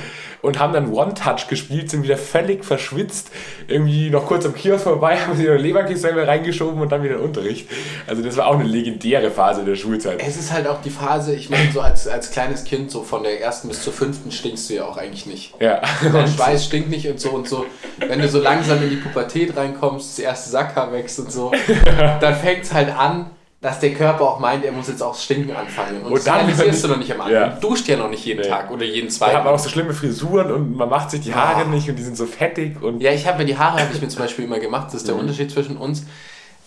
[0.44, 3.32] und haben dann One-Touch gespielt, sind wieder völlig verschwitzt,
[3.68, 7.22] irgendwie noch kurz am Kiosk vorbei, haben sie ihre Leberkäse reingeschoben und dann wieder in
[7.22, 7.70] den Unterricht.
[8.08, 10.22] Also das war auch eine legendäre Phase der Schulzeit.
[10.22, 13.24] Es ist halt auch die Phase, ich meine, so als, als kleines Kind, so von
[13.24, 15.54] der ersten bis zur fünften stinkst du ja auch eigentlich nicht.
[15.62, 15.82] Ja.
[16.14, 17.66] Dein Schweiß stinkt nicht und so und so.
[17.98, 21.54] Wenn du so langsam in die Pubertät reinkommst, das erste Sackhaar wächst und so,
[22.20, 23.28] dann fängt es halt an,
[23.64, 26.02] dass der Körper auch meint, er muss jetzt auch stinken anfangen.
[26.02, 27.34] Und, und das realisierst du noch nicht am Anfang.
[27.34, 27.48] Ja.
[27.48, 28.48] Du duscht ja noch nicht jeden nee.
[28.50, 29.32] Tag oder jeden zweiten.
[29.32, 31.70] Da hat man auch so schlimme Frisuren und man macht sich die Haare oh.
[31.70, 32.84] nicht und die sind so fettig.
[32.84, 34.88] Und ja, ich habe mir die Haare habe ich mir zum Beispiel immer gemacht.
[34.88, 35.22] Das ist der mhm.
[35.22, 36.06] Unterschied zwischen uns.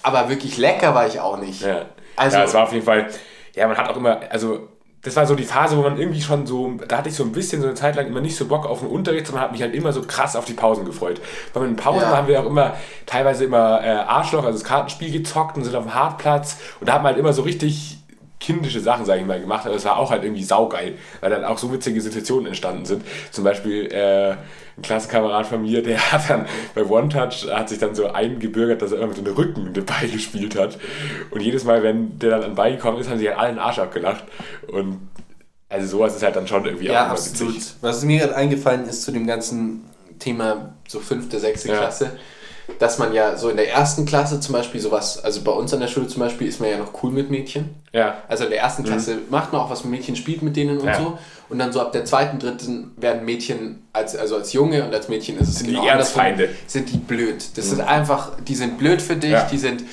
[0.03, 1.61] Aber wirklich lecker war ich auch nicht.
[1.61, 1.85] Ja.
[2.17, 3.09] Also, ja, es war auf jeden Fall,
[3.55, 4.67] ja, man hat auch immer, also
[5.03, 7.33] das war so die Phase, wo man irgendwie schon so, da hatte ich so ein
[7.33, 9.63] bisschen so eine Zeit lang immer nicht so Bock auf den Unterricht, sondern hat mich
[9.63, 11.21] halt immer so krass auf die Pausen gefreut.
[11.55, 12.17] Bei den Pausen ja.
[12.17, 12.75] haben wir auch immer
[13.07, 16.95] teilweise immer äh, Arschloch, also das Kartenspiel gezockt und sind auf dem Hartplatz und da
[16.95, 17.99] hat man halt immer so richtig
[18.39, 21.45] kindische Sachen, sage ich mal, gemacht, aber es war auch halt irgendwie saugeil, weil dann
[21.45, 23.03] auch so witzige Situationen entstanden sind.
[23.31, 24.33] Zum Beispiel äh,
[24.77, 28.83] ein Klassenkamerad von mir, der hat dann bei One Touch, hat sich dann so eingebürgert,
[28.83, 30.79] dass er immer mit so einem Rücken dabei gespielt hat.
[31.31, 33.79] Und jedes Mal, wenn der dann an Ball gekommen ist, haben sie halt allen Arsch
[33.79, 34.25] abgelacht.
[34.69, 35.09] Und
[35.69, 37.57] also sowas ist halt dann schon irgendwie ja, auch absolut.
[37.57, 37.75] witzig.
[37.81, 39.85] Was mir gerade eingefallen ist zu dem ganzen
[40.19, 41.79] Thema so fünfte, sechste ja.
[41.79, 42.19] Klasse,
[42.79, 45.81] dass man ja so in der ersten Klasse zum Beispiel sowas, also bei uns an
[45.81, 47.71] der Schule zum Beispiel ist man ja noch cool mit Mädchen.
[47.93, 48.23] Ja.
[48.29, 48.87] Also in der ersten mhm.
[48.87, 49.21] Klasse mhm.
[49.31, 50.99] macht man auch was mit Mädchen, spielt mit denen und ja.
[50.99, 51.19] so.
[51.49, 55.09] Und dann so ab der zweiten, dritten werden Mädchen, als, also als Junge und als
[55.09, 56.49] Mädchen ist es sind genau die Erzfeinde.
[56.67, 57.45] Sind die blöd.
[57.57, 57.71] Das mhm.
[57.71, 59.47] sind einfach, die sind blöd für dich, ja.
[59.51, 59.85] die sind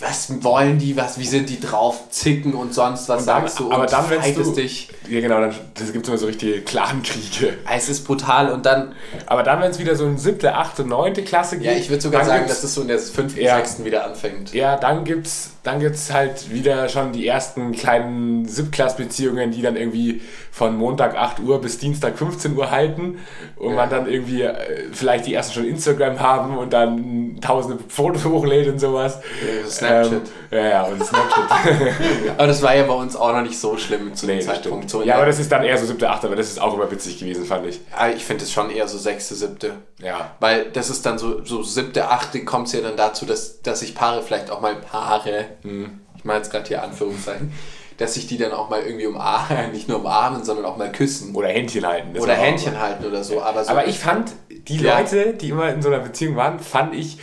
[0.00, 3.60] was wollen die, was, wie sind die drauf, zicken und sonst was und dann, sagst
[3.60, 4.88] du aber dann, wenn du, dich.
[5.08, 7.58] Ja genau, dann das gibt immer so richtige Clankriege.
[7.72, 8.94] Es ist brutal und dann...
[9.26, 11.66] Aber dann, wenn es wieder so in siebte, achte, neunte Klasse geht...
[11.66, 14.52] Ja, ich würde sogar sagen, dass es so in der fünften, ja, sechsten wieder anfängt.
[14.52, 19.76] Ja, dann gibt's dann gibt es halt wieder schon die ersten kleinen Siebklass-Beziehungen, die dann
[19.76, 20.20] irgendwie
[20.52, 23.18] von Montag 8 Uhr bis Dienstag 15 Uhr halten
[23.56, 23.76] und ja.
[23.76, 24.54] man dann irgendwie äh,
[24.92, 29.20] vielleicht die ersten schon Instagram haben und dann tausende Fotos hochlädt und sowas.
[29.40, 30.12] Ja, Snapchat.
[30.12, 31.50] Ähm, ja, ja, und Snapchat.
[32.36, 34.90] aber das war ja bei uns auch noch nicht so schlimm zu nee, dem Zeitpunkt.
[34.90, 36.90] So ja, aber das ist dann eher so siebte, achte, aber das ist auch immer
[36.90, 37.80] witzig gewesen, fand ich.
[38.14, 39.72] ich finde es schon eher so sechste, siebte.
[39.98, 40.32] Ja.
[40.40, 43.80] Weil das ist dann so, so siebte, achte kommt es ja dann dazu, dass, dass
[43.80, 46.00] sich Paare vielleicht auch mal Paare hm.
[46.16, 47.52] Ich meine jetzt gerade hier Anführungszeichen.
[47.96, 51.34] Dass sich die dann auch mal irgendwie umarmen, nicht nur umarmen, sondern auch mal küssen.
[51.34, 52.18] Oder Händchen halten.
[52.18, 53.40] Oder Händchen halten oder so.
[53.40, 54.98] Aber, so aber ich fand, die ja.
[54.98, 57.18] Leute, die immer in so einer Beziehung waren, fand ich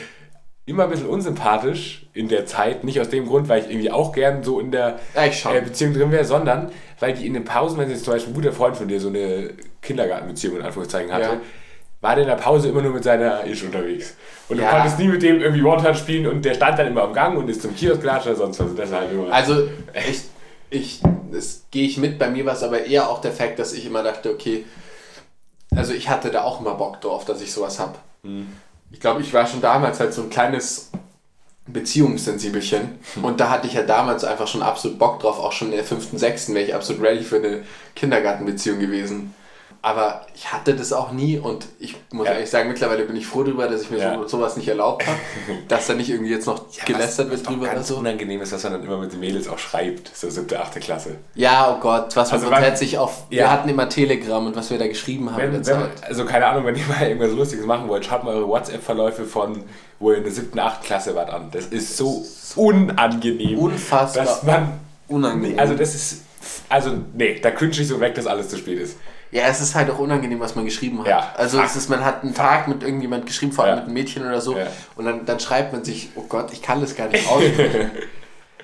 [0.65, 2.86] immer ein bisschen unsympathisch in der Zeit.
[2.86, 5.94] Nicht aus dem Grund, weil ich irgendwie auch gern so in der ja, äh, Beziehung
[5.94, 8.78] drin wäre, sondern weil die in den Pausen, wenn sie zum Beispiel ein guter Freund
[8.78, 11.41] von dir so eine Kindergartenbeziehung in Anführungszeichen hatte, ja
[12.02, 14.16] war der in der Pause immer nur mit seiner Isch unterwegs.
[14.50, 14.72] Und du Ja.
[14.72, 17.48] konntest nie mit dem irgendwie One-Touch spielen und der stand dann immer am Gang und
[17.50, 18.76] ist zum Kiosk gelatscht oder sonst was.
[18.76, 19.32] Das halt immer.
[19.32, 19.68] Also,
[20.10, 20.22] ich,
[20.72, 22.18] ich, das gehe ich mit.
[22.18, 24.66] Bei mir war es aber eher auch der Fakt, dass ich immer dachte, okay,
[25.76, 27.94] also ich hatte da auch immer Bock drauf, dass ich sowas habe.
[28.92, 30.90] Ich glaube, ich war schon damals halt so ein kleines
[31.68, 33.00] Beziehungssensibelchen.
[33.22, 35.40] Und da hatte ich ja damals einfach schon absolut Bock drauf.
[35.40, 37.64] Auch schon in der fünften, sechsten wäre ich absolut ready für eine
[37.96, 39.34] Kindergartenbeziehung gewesen.
[39.84, 42.34] Aber ich hatte das auch nie und ich muss Ja.
[42.34, 44.15] ehrlich sagen, mittlerweile bin ich froh darüber, dass ich mir Ja.
[44.15, 45.17] so, sowas nicht erlaubt habe.
[45.70, 47.96] dass da nicht irgendwie jetzt noch gelästert wird auch drüber oder so.
[47.98, 50.15] unangenehm ist, was man dann immer mit den Mädels auch schreibt.
[50.15, 51.15] So siebte, achte Klasse.
[51.34, 53.24] Ja, oh Gott, was man Also grundsätzlich auf.
[53.30, 53.52] Wir Ja.
[53.52, 56.04] hatten immer Telegram und was wir da geschrieben haben in Wenn, der wenn, Zeit.
[56.08, 59.63] also keine Ahnung, wenn ihr mal irgendwas Lustiges machen wollt, schaut mal eure WhatsApp-Verläufe von,
[59.98, 61.50] wo ihr in der siebten, achten Klasse wart an.
[61.52, 62.24] Das ist so
[62.56, 63.58] unangenehm.
[63.58, 65.58] Unfassbar Dass man, unangenehm.
[65.60, 66.22] also das ist,
[66.70, 68.98] also nee, da cringe ich so weg, dass alles zu spät ist.
[69.32, 71.08] Ja, es ist halt auch unangenehm, was man geschrieben hat.
[71.08, 71.34] Ja.
[71.38, 73.76] Also es ist, man hat einen Tag mit irgendjemand geschrieben, vor allem ja.
[73.78, 74.67] mit einem Mädchen oder so, ja.
[74.96, 77.91] und dann, dann schreibt man sich, oh Gott, ich kann das gar nicht aussprechen.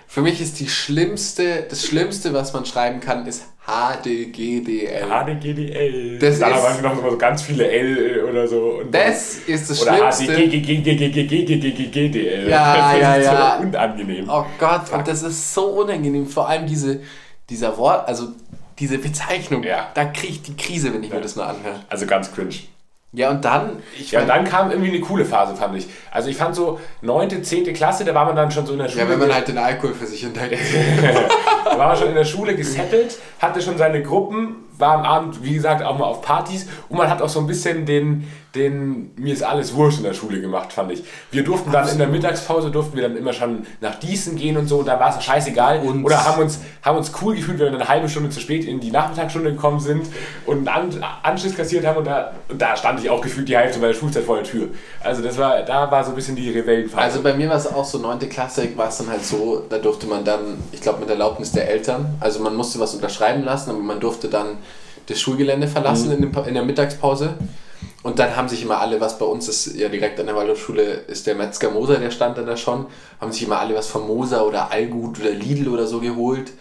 [0.09, 5.05] Für mich ist die schlimmste, das Schlimmste, was man schreiben kann, ist HDGDL.
[5.09, 6.19] HDGDL.
[6.19, 8.81] Das Dann ist, noch so ganz viele L oder so.
[8.89, 10.23] das ist das oder Schlimmste.
[10.23, 12.47] Oder HDGDL.
[12.49, 13.57] Ja, ja, ja.
[13.57, 14.29] unangenehm.
[14.29, 16.27] Oh Gott, und das ist so unangenehm.
[16.27, 17.01] Vor allem diese,
[17.49, 18.29] dieser Wort, also
[18.79, 19.87] diese Bezeichnung, Ja.
[19.93, 21.79] da kriege ich die Krise, wenn ich mir das nur anhöre.
[21.89, 22.55] Also ganz cringe.
[23.13, 25.87] Ja, und dann, Ja, und dann kam irgendwie eine coole Phase, fand ich.
[26.11, 27.73] Also ich fand so 9., 10.
[27.73, 29.03] Klasse, da war man dann schon so in der Schule.
[29.05, 30.59] ja, wenn man halt den Alkohol für sich entdeckt.
[31.65, 35.43] da war man schon in der Schule gesettelt, hatte schon seine Gruppen, war am Abend,
[35.43, 39.11] wie gesagt, auch mal auf Partys und man hat auch so ein bisschen den, den
[39.17, 41.03] mir ist alles wurscht in der Schule gemacht, fand ich.
[41.31, 44.67] Wir durften dann in der Mittagspause, durften wir dann immer schon nach Diesen gehen und
[44.67, 45.79] so, da war es scheißegal.
[45.81, 48.65] Und- Oder haben uns, haben uns cool gefühlt, wenn wir eine halbe Stunde zu spät
[48.65, 50.07] in die Nachmittagsstunde gekommen sind
[50.45, 53.57] und einen An Anschluss kassiert haben und da, und da stand ich auch gefühlt die
[53.57, 54.69] Hälfte meiner Schulzeit vor der Tür.
[55.03, 57.01] Also das war, da war so ein bisschen die Rebellenphase.
[57.01, 58.19] Also bei mir war es auch so, 9.
[58.29, 60.39] Klasse war es dann halt so, da durfte man dann,
[60.71, 64.29] ich glaube mit Erlaubnis der Eltern, also man musste was unterschreiben lassen, aber man durfte
[64.29, 64.57] dann
[65.07, 67.35] das Schulgelände verlassen in, dem, in der Mittagspause.
[68.07, 70.81] Und dann haben sich immer alle, was bei uns ist, ja direkt an der Waldorfschule
[70.81, 72.85] ist der Metzger Moser, der stand dann da schon,
[73.19, 76.53] haben sich immer alle was von Moser oder Allgut oder Lidl oder so geholt.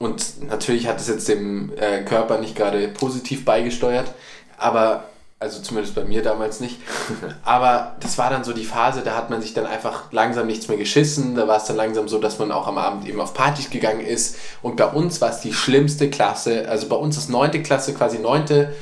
[0.00, 4.12] Und natürlich hat es jetzt dem äh, Körper nicht gerade positiv beigesteuert,
[4.58, 5.04] aber,
[5.38, 6.80] also zumindest bei mir damals nicht.
[7.44, 10.66] Aber das war dann so die Phase, da hat man sich dann einfach langsam nichts
[10.66, 11.36] mehr geschissen.
[11.36, 14.00] Da war es dann langsam so, dass man auch am Abend eben auf Partys gegangen
[14.00, 14.36] ist.
[14.62, 16.68] Und bei uns war es die schlimmste Klasse.
[16.68, 17.62] Also bei uns ist 9.
[17.62, 18.72] Klasse quasi 9.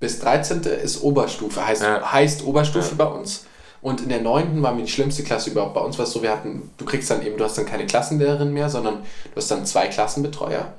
[0.00, 0.62] bis 13.
[0.62, 2.12] ist Oberstufe, heißt, Ja.
[2.12, 3.46] heißt Oberstufe bei uns.
[3.80, 4.62] Und in der 9.
[4.62, 5.74] waren wir die schlimmste Klasse überhaupt.
[5.74, 7.86] Bei uns war es so, wir hatten, du kriegst dann eben, du hast dann keine
[7.86, 10.72] Klassenlehrerin mehr, sondern du hast dann zwei Klassenbetreuer.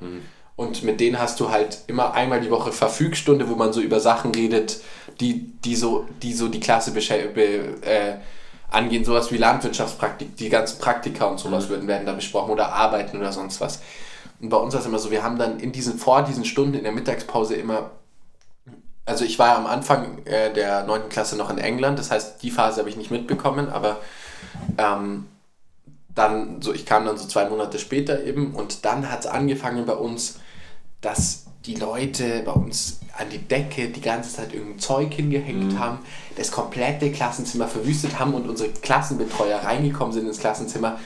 [0.56, 4.00] Und mit denen hast du halt immer einmal die Woche Verfügstunde, wo man so über
[4.00, 4.80] Sachen redet,
[5.20, 8.16] die, die, so, die so die Klasse äh,
[8.70, 9.04] angehen.
[9.06, 13.32] Sowas wie Landwirtschaftspraktik, die ganzen Praktika und sowas würden, werden da besprochen oder Arbeiten oder
[13.32, 13.80] sonst was.
[14.40, 16.74] Und bei uns war es immer so, wir haben dann in diesen, vor diesen Stunden
[16.74, 17.90] in der Mittagspause immer
[19.06, 21.08] also ich war am Anfang äh, der 9.
[21.08, 23.98] Klasse noch in England, das heißt, die Phase habe ich nicht mitbekommen, aber
[24.78, 25.26] ähm,
[26.14, 29.86] dann, so ich kam dann so zwei Monate später eben und dann hat es angefangen
[29.86, 30.40] bei uns,
[31.00, 35.98] dass die Leute bei uns an die Decke die ganze Zeit irgendein Zeug hingehängt haben,
[36.36, 40.98] das komplette Klassenzimmer verwüstet haben und unsere Klassenbetreuer reingekommen sind ins Klassenzimmer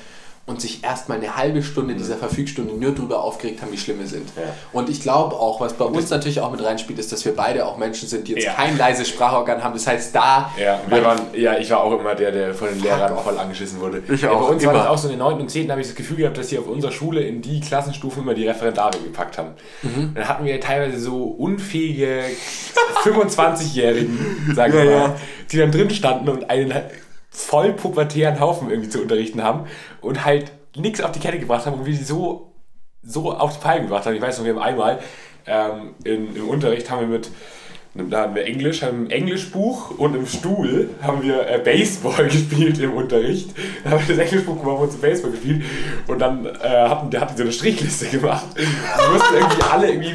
[0.47, 4.07] und sich erstmal eine halbe Stunde dieser Verfügstunde nur darüber aufgeregt haben, wie schlimm wir
[4.07, 4.29] sind.
[4.37, 4.43] Ja.
[4.73, 7.65] Und ich glaube auch, was bei uns natürlich auch mit reinspielt, ist, dass wir beide
[7.65, 8.53] auch Menschen sind, die jetzt Ja.
[8.53, 9.73] kein leises Sprachorgan haben.
[9.73, 12.81] Das heißt, da Ja, wir waren, ja, ich war auch immer der, der von den
[12.83, 13.25] Lehrern off.
[13.25, 14.03] voll angeschissen wurde.
[14.07, 14.83] Ich ja, auch, Bei uns war immer.
[14.83, 15.41] das auch so in den 9.
[15.41, 15.71] und 10.
[15.71, 18.47] habe ich das Gefühl gehabt, dass sie auf unserer Schule in die Klassenstufen immer die
[18.47, 19.53] Referendare gepackt haben.
[19.83, 20.13] Mhm.
[20.15, 22.23] Dann hatten wir teilweise so unfähige
[23.03, 25.17] 25-Jährigen, sagen wir Ja, mal, ja.
[25.51, 26.73] die dann drin standen und einen
[27.35, 29.67] voll pubertären Haufen irgendwie zu unterrichten haben
[30.01, 32.53] und halt nichts auf die Kette gebracht haben und wir die so,
[33.03, 34.15] so auf die Palme gebracht haben.
[34.15, 35.01] Ich weiß noch, wir haben einmal
[35.47, 37.31] ähm, in, im Unterricht haben wir mit
[37.97, 42.81] da hatten wir Englisch, haben ein Englischbuch und im Stuhl haben wir äh, Baseball gespielt
[42.81, 43.51] im Unterricht.
[43.85, 45.63] Da haben wir das Englischbuch gemacht und so Baseball gespielt.
[46.09, 48.47] Und dann äh, hatten, der hat die so eine Strichliste gemacht.
[48.57, 50.15] Wir mussten irgendwie alle irgendwie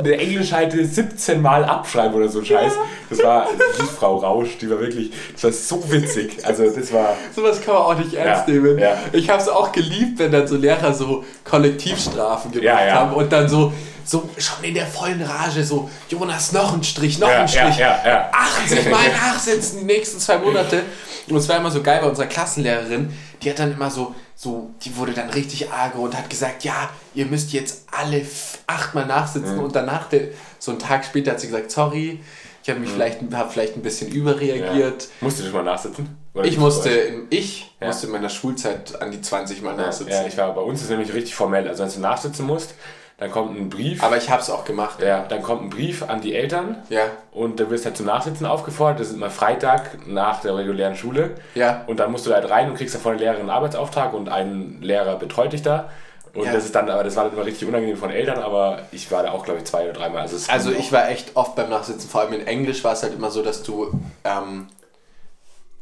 [0.00, 2.72] eine Englischseite 17 Mal abschreiben oder so ein Scheiß.
[3.08, 3.46] Das war
[3.78, 6.38] die Frau Rausch, die war wirklich, das war so witzig.
[6.44, 7.16] Also das war.
[7.34, 8.78] Sowas kann man auch nicht ernst Ja, nehmen.
[8.78, 8.96] ja.
[9.12, 12.94] Ich habe es auch geliebt, wenn dann so Lehrer so Kollektivstrafen gemacht Ja, ja.
[12.94, 13.72] haben und dann so,
[14.04, 17.78] so schon in der vollen Rage so, Jonas, noch ein Strich, noch Ja, ein Strich.
[17.78, 18.30] ja, ja, ja.
[18.64, 20.82] 80 Mal nachsitzen die nächsten zwei Monate.
[21.28, 24.70] Und es war immer so geil bei unserer Klassenlehrerin, die hat dann immer so, so,
[24.82, 28.24] die wurde dann richtig agro und hat gesagt, ja, ihr müsst jetzt alle
[28.66, 32.20] achtmal nachsitzen und danach, der, so einen Tag später hat sie gesagt, sorry,
[32.62, 35.02] Ich habe mich vielleicht, hab vielleicht ein bisschen überreagiert.
[35.02, 35.08] Ja.
[35.22, 36.16] Musst du mal nachsitzen?
[36.44, 37.86] Ich musste, in, ich ja.
[37.86, 40.12] musste in meiner Schulzeit an die 20 Mal nachsitzen.
[40.12, 41.66] Ja, ich war, bei uns ist es nämlich richtig formell.
[41.66, 42.74] Also wenn du nachsitzen musst,
[43.20, 44.02] dann kommt ein Brief.
[44.02, 45.02] Aber ich habe es auch gemacht.
[45.02, 46.82] Ja, dann kommt ein Brief an die Eltern.
[46.88, 47.02] Ja.
[47.32, 48.98] Und dann wirst du halt zum Nachsitzen aufgefordert.
[48.98, 51.32] Das ist immer Freitag nach der regulären Schule.
[51.54, 51.84] Ja.
[51.86, 54.30] Und dann musst du halt rein und kriegst da von der Lehrerin einen Arbeitsauftrag und
[54.30, 55.90] ein Lehrer betreut dich da.
[56.32, 56.52] Und ja.
[56.52, 59.22] das ist dann, aber das war dann immer richtig unangenehm von Eltern, aber ich war
[59.22, 60.22] da auch, glaube ich, zwei oder dreimal.
[60.22, 63.12] Also, also ich war echt oft beim Nachsitzen, vor allem in Englisch war es halt
[63.14, 63.90] immer so, dass du,
[64.24, 64.68] ähm,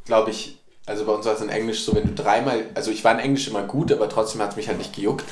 [0.06, 0.57] glaube ich,
[0.88, 3.20] also bei uns war es in Englisch so, wenn du dreimal, also ich war in
[3.20, 5.24] Englisch immer gut, aber trotzdem hat es mich halt nicht gejuckt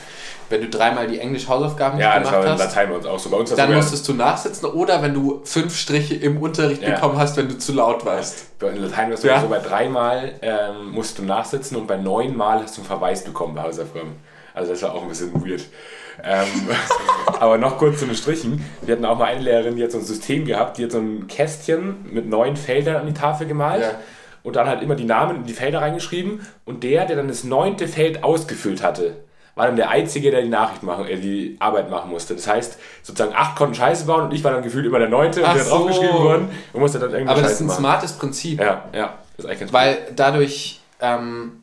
[0.49, 2.59] wenn du dreimal die Englisch-Hausaufgaben ja, gemacht hast.
[2.59, 3.31] Latein bei uns auch so.
[3.31, 6.95] Bei uns dann musstest du nachsitzen oder wenn du fünf Striche im Unterricht ja.
[6.95, 8.47] bekommen hast, wenn du zu laut warst.
[8.61, 9.40] In Latein warst du ja.
[9.40, 13.55] so bei dreimal ähm, musst du nachsitzen und bei neunmal hast du einen Verweis bekommen
[13.55, 14.16] bei Hausaufgaben.
[14.55, 15.64] Also das war auch ein bisschen weird.
[16.23, 16.47] Ähm,
[17.40, 18.64] aber noch kurz zu den Strichen.
[18.83, 20.99] Wir hatten auch mal eine Lehrerin, die hat so ein System gehabt, die hat so
[20.99, 23.83] ein Kästchen mit neun Feldern an die Tafel gemalt.
[23.83, 23.99] Ja
[24.46, 27.42] und dann halt immer die Namen in die Felder reingeschrieben und der, der dann das
[27.42, 29.16] neunte Feld ausgefüllt hatte,
[29.56, 32.35] war dann der Einzige, der die Nachricht machen, äh, die Arbeit machen musste.
[32.35, 35.42] Das heißt, sozusagen acht konnten Scheiße bauen und ich war dann gefühlt immer der Neunte
[35.42, 35.70] und der so.
[35.70, 37.78] draufgeschrieben worden und musste dann irgendwie Aber das ist ein machen.
[37.78, 38.61] smartes Prinzip.
[38.61, 39.14] Ja, ja.
[39.37, 40.04] Das ist eigentlich ganz Weil gut.
[40.14, 41.62] dadurch, ähm,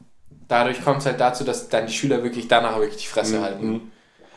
[0.49, 3.43] dadurch kommt es halt dazu, dass dann die Schüler wirklich danach wirklich die Fresse mhm.
[3.43, 3.91] halten.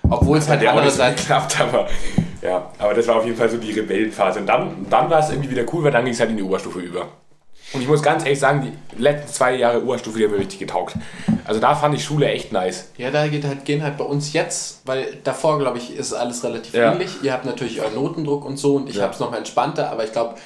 [0.09, 1.23] Obwohl es halt andererseits...
[1.23, 1.89] geklappt, aber...
[2.43, 4.39] Ja, aber das war auf jeden Fall so die Rebellenphase.
[4.39, 6.45] Und dann, dann war es irgendwie wieder cool, weil dann ging es halt in die
[6.45, 7.09] Oberstufe über.
[7.73, 10.61] Und ich muss ganz ehrlich sagen, die letzten zwei Jahre Oberstufe, die haben mir richtig
[10.61, 10.95] getaugt.
[11.45, 12.91] Also da fand ich Schule echt nice.
[12.97, 16.45] Ja, da geht halt, gehen halt bei uns jetzt, weil davor, glaube ich, ist alles
[16.45, 16.93] relativ ja.
[16.93, 17.23] ähnlich.
[17.23, 19.03] Ihr habt natürlich euren Notendruck und so und ich ja.
[19.03, 20.37] habe es noch entspannter, aber ich glaube,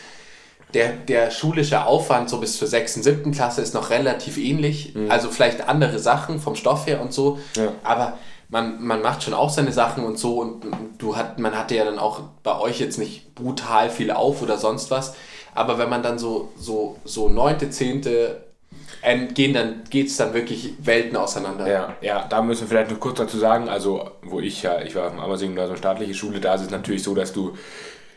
[0.75, 2.99] der, der schulische Aufwand so bis zur 6.
[2.99, 3.33] und 7.
[3.33, 4.95] Klasse ist noch relativ ähnlich.
[4.95, 5.11] Mhm.
[5.11, 7.73] Also vielleicht andere Sachen vom Stoff her und so, ja.
[7.83, 10.65] aber man, man macht schon auch seine Sachen und so und
[10.99, 14.59] du hat, man hatte ja dann auch bei euch jetzt nicht brutal viel auf oder
[14.59, 15.15] sonst was.
[15.55, 18.43] Aber wenn man dann so, so, so neunte, zehnte
[19.35, 21.67] gehen, dann geht es dann wirklich Welten auseinander.
[21.67, 24.95] Ja, ja, da müssen wir vielleicht noch kurz dazu sagen, also wo ich ja, ich
[24.95, 27.55] war am Ammersing, also staatliche Schule, da ist es natürlich so, dass du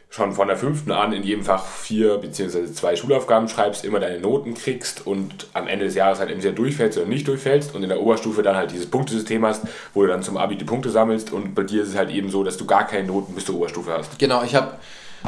[0.09, 2.71] schon von der fünften an in jedem Fach vier bzw.
[2.71, 6.99] zwei Schulaufgaben schreibst, immer deine Noten kriegst und am Ende des Jahres halt entweder durchfällst
[6.99, 9.63] oder nicht durchfällst und in der Oberstufe dann halt dieses Punktesystem hast,
[9.95, 12.29] wo du dann zum Abi die Punkte sammelst und bei dir ist es halt eben
[12.29, 14.19] so, dass du gar keine Noten bis zur Oberstufe hast.
[14.19, 14.73] Genau, ich habe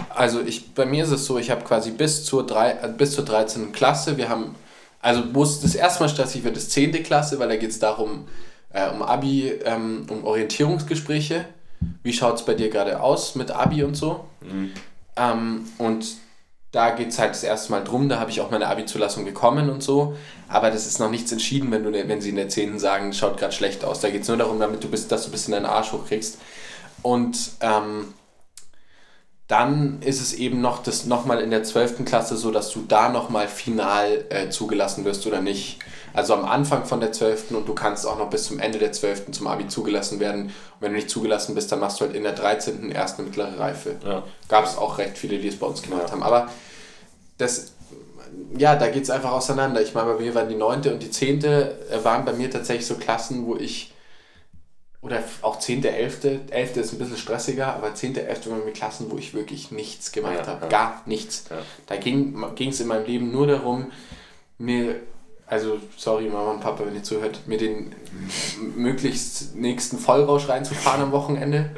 [0.10, 3.14] also ich, bei mir ist es so, ich habe quasi bis zur, drei, äh, bis
[3.14, 3.72] zur 13.
[3.72, 4.56] Klasse, wir haben,
[5.02, 6.92] also wo es das erste Mal stressig wird, ist 10.
[7.04, 8.28] Klasse, weil da geht es darum,
[8.72, 11.46] äh, um Abi, ähm, um Orientierungsgespräche.
[12.04, 14.26] Wie schaut es bei dir gerade aus mit Abi und so?
[14.42, 14.72] Mhm.
[15.18, 16.06] Ähm, und
[16.72, 19.70] da geht es halt das erste Mal drum, da habe ich auch meine Abi-Zulassung bekommen
[19.70, 20.18] und so.
[20.50, 22.80] Aber das ist noch nichts entschieden, wenn, du, ne, wenn sie in der 10.
[22.80, 24.02] sagen, schaut gerade schlecht aus.
[24.02, 26.38] Da geht es nur darum, damit du bist, dass du ein bisschen deinen Arsch hochkriegst.
[27.02, 28.14] Und ähm,
[29.48, 32.04] dann ist es eben noch das nochmal in der 12.
[32.04, 35.80] Klasse so, dass du da nochmal final äh, zugelassen wirst oder nicht.
[36.14, 37.52] Also am Anfang von der 12.
[37.52, 39.32] und du kannst auch noch bis zum Ende der 12.
[39.32, 40.46] zum Abi zugelassen werden.
[40.46, 42.90] Und wenn du nicht zugelassen bist, dann machst du halt in der 13.
[42.90, 43.98] erste mittlere Reife.
[44.04, 44.24] Ja.
[44.48, 46.12] Gab es auch recht viele, die es bei uns gemacht ja.
[46.12, 46.24] haben.
[46.24, 46.50] Aber
[47.38, 47.74] das,
[48.58, 49.82] ja, da geht es einfach auseinander.
[49.82, 50.88] Ich meine, bei mir waren die 9.
[50.88, 51.44] und die 10.
[51.44, 51.70] Äh,
[52.02, 53.94] waren bei mir tatsächlich so Klassen, wo ich
[55.06, 56.78] oder auch 10., 11., 11.
[56.78, 58.50] ist ein bisschen stressiger, aber 10., 11.
[58.50, 60.64] waren mit Klassen, wo ich wirklich nichts gemacht ja, habe.
[60.64, 60.68] Ja.
[60.68, 61.46] Gar nichts.
[61.52, 61.58] Ja.
[61.86, 63.92] Da ging es in meinem Leben nur darum,
[64.58, 64.96] mir,
[65.46, 67.94] also sorry Mama und Papa, wenn ihr zuhört, mir den
[68.76, 71.70] möglichst nächsten Vollrausch reinzufahren am Wochenende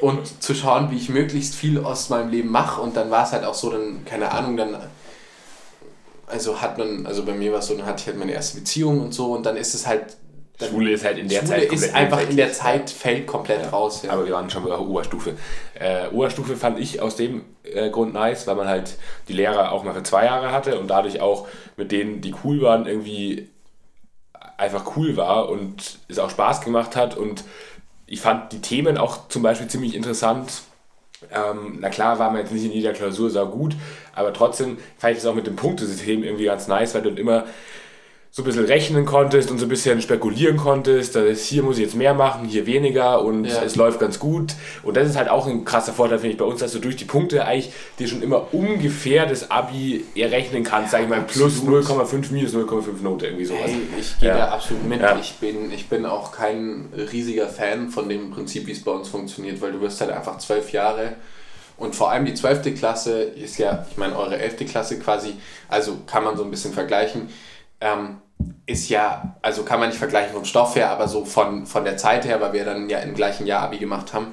[0.00, 2.80] und zu schauen, wie ich möglichst viel aus meinem Leben mache.
[2.80, 4.76] Und dann war es halt auch so, dann, keine Ahnung, dann
[6.26, 8.58] also hat man, also bei mir war es so, dann hatte ich halt meine erste
[8.58, 10.16] Beziehung und so und dann ist es halt
[10.60, 13.68] Schule ist halt in der Schule Zeit ist einfach in der Zeit fällt komplett ja.
[13.68, 14.02] raus.
[14.02, 14.12] Ja.
[14.12, 15.34] Aber wir waren schon bei der Oberstufe.
[15.78, 18.96] Äh, Oberstufe fand ich aus dem äh, Grund nice, weil man halt
[19.28, 22.62] die Lehrer auch mal für zwei Jahre hatte und dadurch auch mit denen, die cool
[22.62, 23.48] waren, irgendwie
[24.56, 27.44] einfach cool war und es auch Spaß gemacht hat und
[28.06, 30.62] ich fand die Themen auch zum Beispiel ziemlich interessant.
[31.30, 33.74] Ähm, na klar war man jetzt nicht in jeder Klausur sau gut,
[34.14, 37.44] aber trotzdem fand ich es auch mit dem Punktesystem irgendwie ganz nice, weil du immer
[38.36, 41.84] so ein bisschen rechnen konntest und so ein bisschen spekulieren konntest, dass hier muss ich
[41.84, 43.62] jetzt mehr machen, hier weniger und ja.
[43.62, 44.52] es läuft ganz gut.
[44.82, 46.96] Und das ist halt auch ein krasser Vorteil, finde ich, bei uns, dass du durch
[46.96, 51.22] die Punkte eigentlich dir schon immer ungefähr das Abi errechnen kannst, ja, sage ich mal,
[51.22, 53.62] plus 0,5, minus 0,5 Note, irgendwie sowas.
[53.64, 54.36] Hey, ich gehe ja.
[54.36, 55.00] da absolut mit.
[55.00, 55.18] Ja.
[55.18, 59.08] Ich, bin, ich bin auch kein riesiger Fan von dem Prinzip, wie es bei uns
[59.08, 61.14] funktioniert, weil du wirst halt einfach zwölf Jahre
[61.78, 65.36] und vor allem die zwölfte Klasse ist ja, ich meine, eure elfte Klasse quasi,
[65.70, 67.30] also kann man so ein bisschen vergleichen.
[67.80, 68.16] Ähm,
[68.66, 71.96] ist ja, also kann man nicht vergleichen vom Stoff her, aber so von, von der
[71.96, 74.32] Zeit her, weil wir dann ja im gleichen Jahr Abi gemacht haben,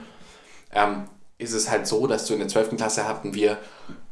[0.73, 1.03] ähm,
[1.37, 2.75] ist es halt so, dass du in der 12.
[2.77, 3.57] Klasse hatten wir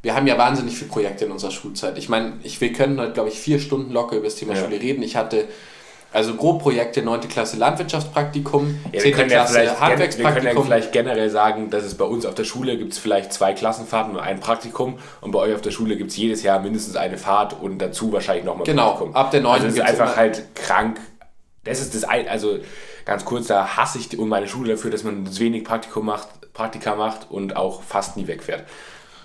[0.01, 1.97] wir haben ja wahnsinnig viele Projekte in unserer Schulzeit.
[1.97, 4.63] Ich meine, ich, wir können heute, glaube ich, vier Stunden locker über das Thema ja.
[4.63, 5.03] Schule reden.
[5.03, 5.47] Ich hatte
[6.13, 7.21] also grob Projekte 9.
[7.29, 9.13] Klasse Landwirtschaftspraktikum, ja, 10.
[9.13, 10.25] Klasse ja Handwerkspraktikum.
[10.25, 12.99] Wir können ja vielleicht generell sagen, dass es bei uns auf der Schule gibt es
[12.99, 16.43] vielleicht zwei Klassenfahrten und ein Praktikum und bei euch auf der Schule gibt es jedes
[16.43, 19.15] Jahr mindestens eine Fahrt und dazu wahrscheinlich nochmal genau, Praktikum.
[19.15, 19.53] ab der 9.
[19.53, 20.99] Also es ist einfach halt krank.
[21.63, 22.59] Das ist das ein, also
[23.05, 26.95] ganz kurz, da hasse ich und meine Schule dafür, dass man wenig Praktikum macht, Praktika
[26.95, 28.65] macht und auch fast nie wegfährt.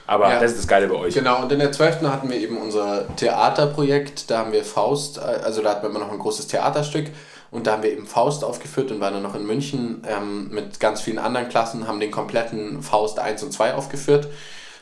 [0.06, 0.40] Aber ja.
[0.40, 1.14] das ist das Geile bei euch.
[1.14, 2.02] Genau, und in der 12.
[2.02, 4.30] hatten wir eben unser Theaterprojekt.
[4.30, 7.06] Da haben wir Faust, also da hatten wir immer noch ein großes Theaterstück.
[7.50, 10.80] Und da haben wir eben Faust aufgeführt und waren dann noch in München ähm, mit
[10.80, 14.28] ganz vielen anderen Klassen, haben den kompletten Faust 1 und 2 aufgeführt.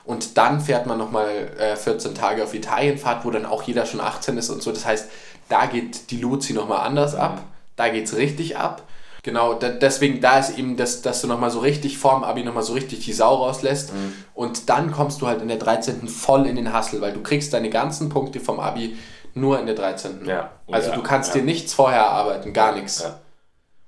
[0.04, 4.00] Und dann fährt man nochmal äh, 14 Tage auf Italienfahrt, wo dann auch jeder schon
[4.00, 4.72] 18 ist und so.
[4.72, 5.08] Das heißt,
[5.48, 7.42] da geht die Luzi nochmal anders ab.
[7.76, 8.82] Da geht es richtig ab.
[9.24, 12.62] Genau, da, deswegen, da ist eben, das, dass du nochmal so richtig vorm Abi nochmal
[12.62, 13.94] so richtig die Sau rauslässt.
[13.94, 14.12] Mhm.
[14.34, 16.08] Und dann kommst du halt in der 13.
[16.08, 18.98] voll in den Hassel, weil du kriegst deine ganzen Punkte vom Abi
[19.32, 20.26] nur in der 13.
[20.26, 20.50] Ja.
[20.70, 20.96] Also ja.
[20.96, 21.40] du kannst ja.
[21.40, 23.02] dir nichts vorher erarbeiten, gar nichts.
[23.02, 23.18] Ja.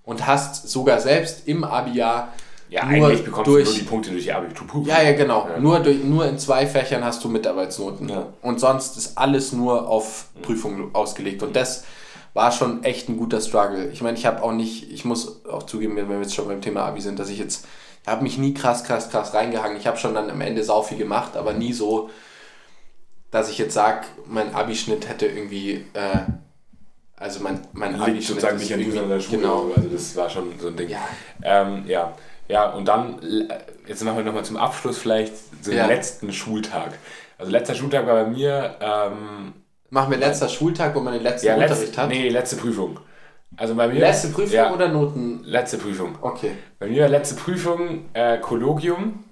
[0.04, 2.32] Und hast sogar selbst im Abi-Jahr
[2.70, 4.84] ja, nur eigentlich bekommst durch, du nur die Punkte durch die Abitur.
[4.86, 5.48] Ja, ja, genau.
[5.52, 5.60] Ja.
[5.60, 8.08] Nur, durch, nur in zwei Fächern hast du Mitarbeitsnoten.
[8.08, 8.26] Ja.
[8.40, 11.42] Und sonst ist alles nur auf Prüfungen ausgelegt.
[11.42, 11.84] Und das
[12.36, 13.88] war schon echt ein guter Struggle.
[13.90, 16.60] Ich meine, ich habe auch nicht, ich muss auch zugeben, wenn wir jetzt schon beim
[16.60, 17.66] Thema Abi sind, dass ich jetzt,
[18.02, 19.78] ich habe mich nie krass, krass, krass reingehangen.
[19.78, 22.10] Ich habe schon dann am Ende sau viel gemacht, aber nie so,
[23.30, 26.18] dass ich jetzt sage, mein Abischnitt hätte irgendwie, äh,
[27.16, 29.38] also mein, mein Abischnitt sozusagen nicht an dieser Schule.
[29.38, 29.70] Genau.
[29.74, 30.90] Also das war schon so ein Ding.
[30.90, 31.08] Ja.
[31.42, 32.12] Ähm, ja.
[32.48, 33.18] Ja, und dann,
[33.86, 35.86] jetzt machen wir nochmal zum Abschluss vielleicht so den ja.
[35.86, 36.98] letzten Schultag.
[37.38, 39.54] Also letzter Schultag war bei mir, ähm,
[39.90, 42.08] Machen wir letzter Schultag, wo man den letzten ja, Unterricht letzt, hat?
[42.08, 42.98] Nee, letzte Prüfung.
[43.56, 44.00] Also bei mir.
[44.00, 45.42] Letzte Prüfung ja, oder Noten?
[45.44, 46.18] Letzte Prüfung.
[46.20, 46.52] Okay.
[46.78, 49.24] Bei mir letzte Prüfung, äh, Kollogium.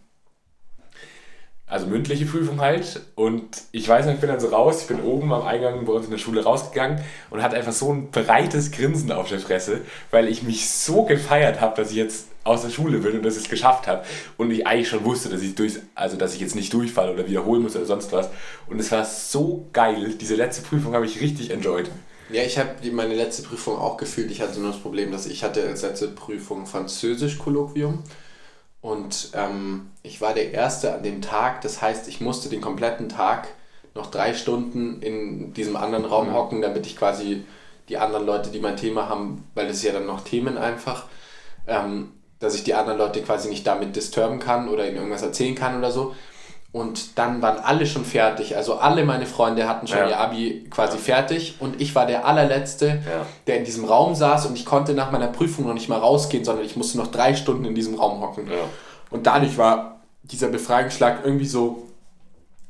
[1.66, 3.00] Also mündliche Prüfung halt.
[3.16, 5.92] Und ich weiß noch, ich bin dann so raus, ich bin oben am Eingang bei
[5.92, 9.80] uns in der Schule rausgegangen und hatte einfach so ein breites Grinsen auf der Fresse,
[10.10, 13.36] weil ich mich so gefeiert habe, dass ich jetzt aus der Schule bin und dass
[13.36, 14.04] ich es geschafft habe
[14.36, 17.26] und ich eigentlich schon wusste, dass ich durch, also dass ich jetzt nicht durchfalle oder
[17.26, 18.28] wiederholen muss oder sonst was.
[18.68, 20.14] Und es war so geil.
[20.20, 21.90] Diese letzte Prüfung habe ich richtig enjoyed.
[22.30, 24.30] Ja, ich habe meine letzte Prüfung auch gefühlt.
[24.30, 28.02] Ich hatte nur das Problem, dass ich hatte als letzte Prüfung Französisch-Kolloquium
[28.80, 31.62] und ähm, ich war der Erste an dem Tag.
[31.62, 33.48] Das heißt, ich musste den kompletten Tag
[33.94, 36.34] noch drei Stunden in diesem anderen Raum mhm.
[36.34, 37.44] hocken, damit ich quasi
[37.88, 41.06] die anderen Leute, die mein Thema haben, weil es ja dann noch Themen einfach,
[41.66, 42.12] ähm,
[42.44, 45.78] dass ich die anderen Leute quasi nicht damit disturben kann oder ihnen irgendwas erzählen kann
[45.78, 46.14] oder so.
[46.74, 48.56] Und dann waren alle schon fertig.
[48.56, 50.08] Also alle meine Freunde hatten schon ja.
[50.08, 51.02] ihr Abi quasi ja.
[51.02, 51.54] fertig.
[51.60, 53.26] Und ich war der allerletzte, ja.
[53.46, 56.44] der in diesem Raum saß und ich konnte nach meiner Prüfung noch nicht mal rausgehen,
[56.44, 58.48] sondern ich musste noch drei Stunden in diesem Raum hocken.
[59.10, 61.84] Und dadurch war dieser Befreiungsschlag irgendwie so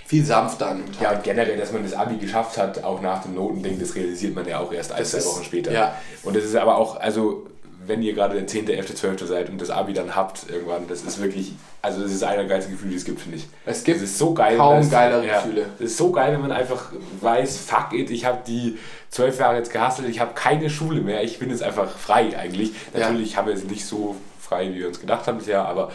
[0.05, 1.03] viel sanfter an dem Tag.
[1.03, 4.35] Ja, und generell, dass man das Abi geschafft hat, auch nach dem Notending, das realisiert
[4.35, 5.73] man ja auch erst ein, zwei Wochen später.
[5.73, 5.95] Ja.
[6.25, 7.47] Und das ist aber auch, also
[7.87, 9.27] wenn ihr gerade der 10., 11., 12.
[9.27, 12.47] seid und das Abi dann habt irgendwann, das ist wirklich, also das ist einer der
[12.47, 13.47] geilsten Gefühle, die es gibt, finde ich.
[13.67, 15.67] Es gibt das so geil, kaum geilere ja, Gefühle.
[15.79, 18.79] Es ist so geil, wenn man einfach weiß, fuck it, ich habe die
[19.11, 22.73] zwölf Jahre jetzt gehasselt, ich habe keine Schule mehr, ich bin jetzt einfach frei eigentlich.
[22.93, 23.39] Natürlich ja.
[23.39, 25.91] haben wir es nicht so frei, wie wir uns gedacht haben bisher, aber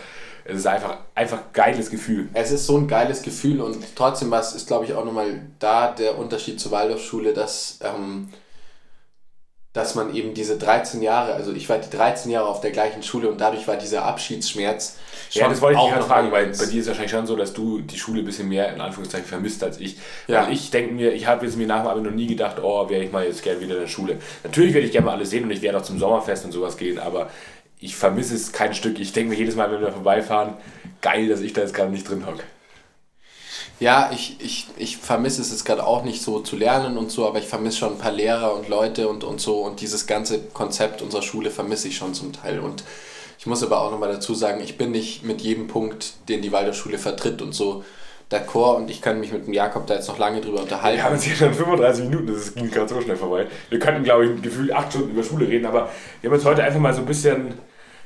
[0.45, 2.27] es ist einfach einfach geiles Gefühl.
[2.33, 5.91] Es ist so ein geiles Gefühl und trotzdem was ist, glaube ich, auch nochmal da
[5.91, 8.29] der Unterschied zur Waldorfschule, dass ähm,
[9.73, 13.03] dass man eben diese 13 Jahre, also ich war die 13 Jahre auf der gleichen
[13.03, 14.97] Schule und dadurch war dieser Abschiedsschmerz
[15.31, 17.35] Ja, das wollte ich dich gerade fragen, weil bei dir ist es wahrscheinlich schon so,
[17.35, 19.97] dass du die Schule ein bisschen mehr in Anführungszeichen vermisst als ich.
[20.27, 20.45] Ja.
[20.45, 22.89] Weil ich denke mir, ich habe jetzt mir nach dem Abi noch nie gedacht, oh,
[22.89, 24.17] wäre ich mal jetzt gerne wieder in der Schule.
[24.43, 26.75] Natürlich werde ich gerne mal alles sehen und ich werde auch zum Sommerfest und sowas
[26.75, 27.29] gehen, aber
[27.79, 28.99] ich vermisse es kein Stück.
[28.99, 30.55] Ich denke mir jedes Mal, wenn wir vorbeifahren,
[31.01, 32.43] geil, dass ich da jetzt gerade nicht drin hocke.
[33.79, 37.25] Ja, ich, ich, ich vermisse es jetzt gerade auch nicht so zu lernen und so,
[37.25, 40.39] aber ich vermisse schon ein paar Lehrer und Leute und, und so und dieses ganze
[40.39, 42.59] Konzept unserer Schule vermisse ich schon zum Teil.
[42.59, 42.83] Und
[43.39, 46.51] ich muss aber auch nochmal dazu sagen, ich bin nicht mit jedem Punkt, den die
[46.51, 47.85] Waldorfschule vertritt und so
[48.29, 50.97] d'accord und ich kann mich mit dem Jakob da jetzt noch lange drüber unterhalten.
[50.97, 53.47] Wir haben uns hier schon 35 Minuten, das ging gerade so schnell vorbei.
[53.69, 55.89] Wir könnten, glaube ich, gefühlt acht Stunden über Schule reden, aber
[56.21, 57.53] wir haben uns heute einfach mal so ein bisschen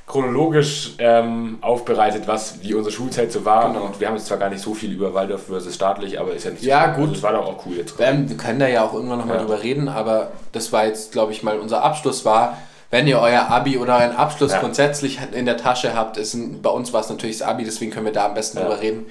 [0.06, 3.72] chronologisch ähm, aufbereitet, was wie unsere Schulzeit so war.
[3.72, 3.86] Genau.
[3.86, 6.44] Und wir haben jetzt zwar gar nicht so viel über Waldorf versus staatlich, aber ist
[6.44, 7.10] ja nicht Ja, so gut.
[7.10, 7.94] Also, das war doch auch cool jetzt.
[7.98, 9.42] Ähm, wir können da ja auch irgendwann nochmal ja.
[9.42, 12.58] drüber reden, aber das war jetzt, glaube ich, mal unser Abschluss war.
[12.90, 14.60] Wenn ihr euer Abi oder euren Abschluss ja.
[14.60, 17.90] grundsätzlich in der Tasche habt, ist ein, bei uns war es natürlich das Abi, deswegen
[17.90, 18.64] können wir da am besten ja.
[18.64, 19.06] drüber reden,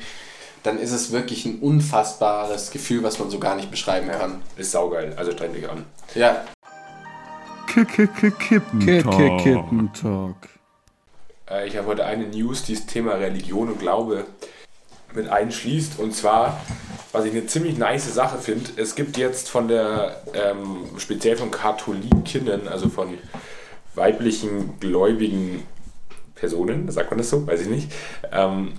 [0.61, 4.41] dann ist es wirklich ein unfassbares Gefühl, was man so gar nicht beschreiben kann.
[4.55, 5.85] Ist saugeil, also streng dich an.
[6.15, 6.43] Ja.
[9.43, 10.35] Kippentalk.
[10.45, 10.52] Äh,
[11.65, 14.25] ich habe heute eine News, dieses Thema Religion und Glaube.
[15.15, 15.99] mit einschließt.
[15.99, 16.59] Und zwar,
[17.11, 21.51] was ich eine ziemlich nice Sache finde, es gibt jetzt von der, ähm, speziell von
[21.51, 23.17] Katholikinnen, also von
[23.95, 25.67] weiblichen gläubigen
[26.35, 27.91] Personen, sagt man das so, weiß ich nicht,
[28.31, 28.73] ähm,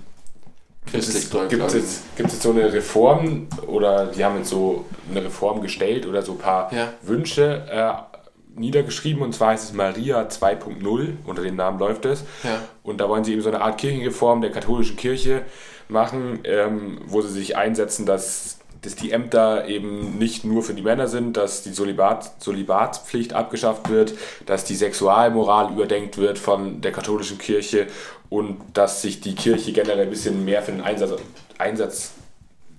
[0.91, 4.49] Gibt es, gibt, es jetzt, gibt es jetzt so eine Reform oder die haben jetzt
[4.49, 6.93] so eine Reform gestellt oder so ein paar ja.
[7.01, 8.14] Wünsche äh,
[8.55, 12.23] niedergeschrieben und zwar heißt es Maria 2.0, unter dem Namen läuft es.
[12.43, 12.61] Ja.
[12.83, 15.43] Und da wollen sie eben so eine Art Kirchenreform der katholischen Kirche
[15.87, 20.81] machen, ähm, wo sie sich einsetzen, dass, dass die Ämter eben nicht nur für die
[20.81, 24.13] Männer sind, dass die Solibat, Solibatspflicht abgeschafft wird,
[24.45, 27.87] dass die Sexualmoral überdenkt wird von der katholischen Kirche
[28.29, 31.11] und dass sich die Kirche generell ein bisschen mehr für den Einsatz,
[31.57, 32.11] Einsatz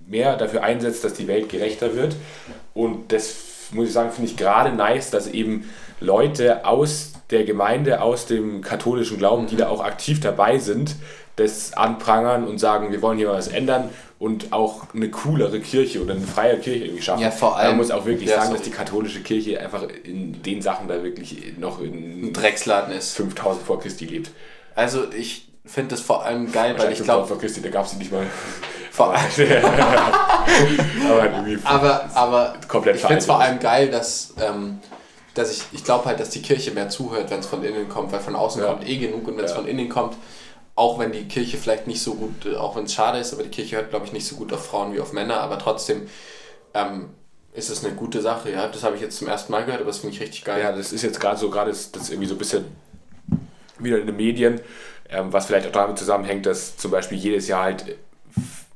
[0.07, 2.15] mehr dafür einsetzt, dass die Welt gerechter wird.
[2.73, 8.01] Und das muss ich sagen, finde ich gerade nice, dass eben Leute aus der Gemeinde,
[8.01, 10.95] aus dem katholischen Glauben, die da auch aktiv dabei sind,
[11.35, 13.89] das anprangern und sagen, wir wollen hier was ändern
[14.19, 17.21] und auch eine coolere Kirche oder eine freie Kirche irgendwie schaffen.
[17.21, 17.69] Ja, vor allem.
[17.69, 21.03] Man muss auch wirklich ja, sagen, dass die katholische Kirche einfach in den Sachen da
[21.03, 23.15] wirklich noch in ein Drecksladen ist.
[23.15, 24.31] 5000 vor Christi lebt.
[24.73, 27.27] Also ich finde das vor allem geil, weil ich glaube...
[27.27, 28.25] vor Christi, da gab es sie nicht mal.
[28.91, 29.27] Vor allem.
[31.63, 34.33] aber, aber, aber komplett ich finde es vor allem geil, dass...
[34.41, 34.79] Ähm,
[35.35, 38.11] dass ich, ich glaube halt, dass die Kirche mehr zuhört, wenn es von innen kommt,
[38.11, 38.69] weil von außen ja.
[38.69, 39.57] kommt eh genug und wenn es ja.
[39.57, 40.15] von innen kommt,
[40.75, 43.43] auch wenn die Kirche vielleicht nicht so gut, äh, auch wenn es schade ist, aber
[43.43, 46.07] die Kirche hört, glaube ich, nicht so gut auf Frauen wie auf Männer, aber trotzdem
[46.73, 47.09] ähm,
[47.53, 48.51] ist es eine gute Sache.
[48.51, 50.61] Ja, das habe ich jetzt zum ersten Mal gehört, aber das finde ich richtig geil.
[50.61, 52.65] Ja, das ist jetzt gerade so, gerade ist das irgendwie so ein bisschen
[53.79, 54.61] wieder in den Medien,
[55.09, 57.97] ähm, was vielleicht auch damit zusammenhängt, dass zum Beispiel jedes Jahr halt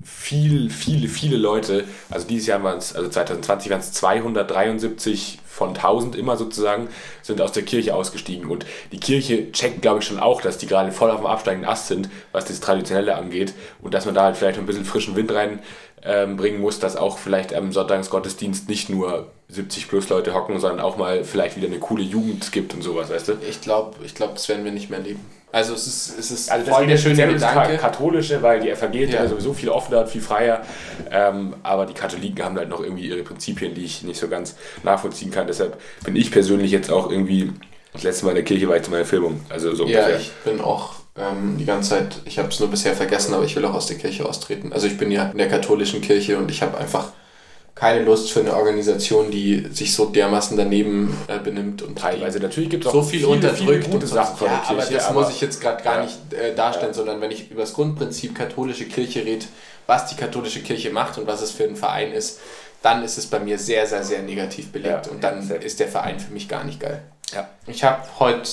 [0.04, 5.70] viel, viele, viele Leute, also dieses Jahr waren es, also 2020 waren es 273 von
[5.70, 6.88] 1000 immer sozusagen,
[7.22, 8.50] sind aus der Kirche ausgestiegen.
[8.50, 11.70] Und die Kirche checkt, glaube ich, schon auch, dass die gerade voll auf dem absteigenden
[11.70, 13.54] Ast sind, was das Traditionelle angeht.
[13.82, 17.18] Und dass man da halt vielleicht ein bisschen frischen Wind reinbringen ähm, muss, dass auch
[17.18, 21.80] vielleicht am Sonntagsgottesdienst nicht nur 70 plus Leute hocken, sondern auch mal vielleicht wieder eine
[21.80, 23.34] coole Jugend gibt und sowas, weißt du?
[23.48, 25.20] Ich glaube, ich glaub, das werden wir nicht mehr erleben.
[25.54, 27.76] Also es ist, es ist also voll der schöne Gedanke.
[27.78, 29.28] katholische, weil die Evangelien ja.
[29.28, 30.62] sowieso viel offener und viel freier.
[31.12, 34.56] Ähm, aber die Katholiken haben halt noch irgendwie ihre Prinzipien, die ich nicht so ganz
[34.84, 35.48] nachvollziehen kann.
[35.52, 37.52] Deshalb bin ich persönlich jetzt auch irgendwie,
[37.94, 39.42] das letzte Mal in der Kirche war ich zu meiner Filmung.
[39.50, 42.96] Also so ja, ich bin auch ähm, die ganze Zeit, ich habe es nur bisher
[42.96, 44.72] vergessen, aber ich will auch aus der Kirche austreten.
[44.72, 47.10] Also ich bin ja in der katholischen Kirche und ich habe einfach
[47.76, 52.70] keine Lust für eine Organisation, die sich so dermaßen daneben äh, benimmt und teilweise natürlich
[52.70, 54.84] gibt es so viel unterdrückt viele gute Sachen von ja, der Kirche.
[54.84, 56.04] Aber das aber muss ich jetzt gerade gar ja.
[56.04, 56.94] nicht äh, darstellen, ja.
[56.94, 59.46] sondern wenn ich über das Grundprinzip katholische Kirche rede,
[59.88, 62.40] was die katholische Kirche macht und was es für ein Verein ist,
[62.82, 66.20] dann ist es bei mir sehr, sehr, sehr negativ belegt und dann ist der Verein
[66.20, 67.02] für mich gar nicht geil.
[67.34, 67.48] Ja.
[67.66, 68.44] Ich habe heute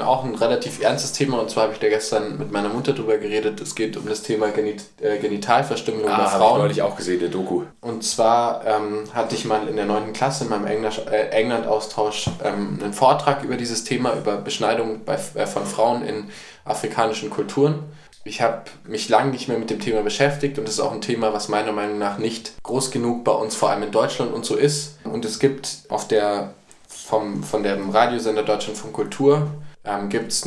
[0.00, 3.16] auch ein relativ ernstes Thema und zwar habe ich da gestern mit meiner Mutter drüber
[3.16, 3.60] geredet.
[3.60, 6.56] Es geht um das Thema Genit äh, Genitalverstümmelung ah, bei Frauen.
[6.56, 7.62] Ich neulich auch gesehen, der Doku.
[7.80, 10.12] Und zwar ähm, hatte ich mal in der 9.
[10.12, 15.46] Klasse in meinem äh, England-Austausch ähm, einen Vortrag über dieses Thema, über Beschneidung bei, äh,
[15.46, 16.30] von Frauen in
[16.64, 17.84] afrikanischen Kulturen.
[18.26, 21.00] Ich habe mich lange nicht mehr mit dem Thema beschäftigt und es ist auch ein
[21.00, 24.44] Thema, was meiner Meinung nach nicht groß genug bei uns, vor allem in Deutschland und
[24.44, 24.98] so ist.
[25.04, 26.52] Und es gibt auf der
[26.88, 29.48] vom, von dem Radiosender Deutschland von Kultur
[29.84, 30.44] ähm, gibt es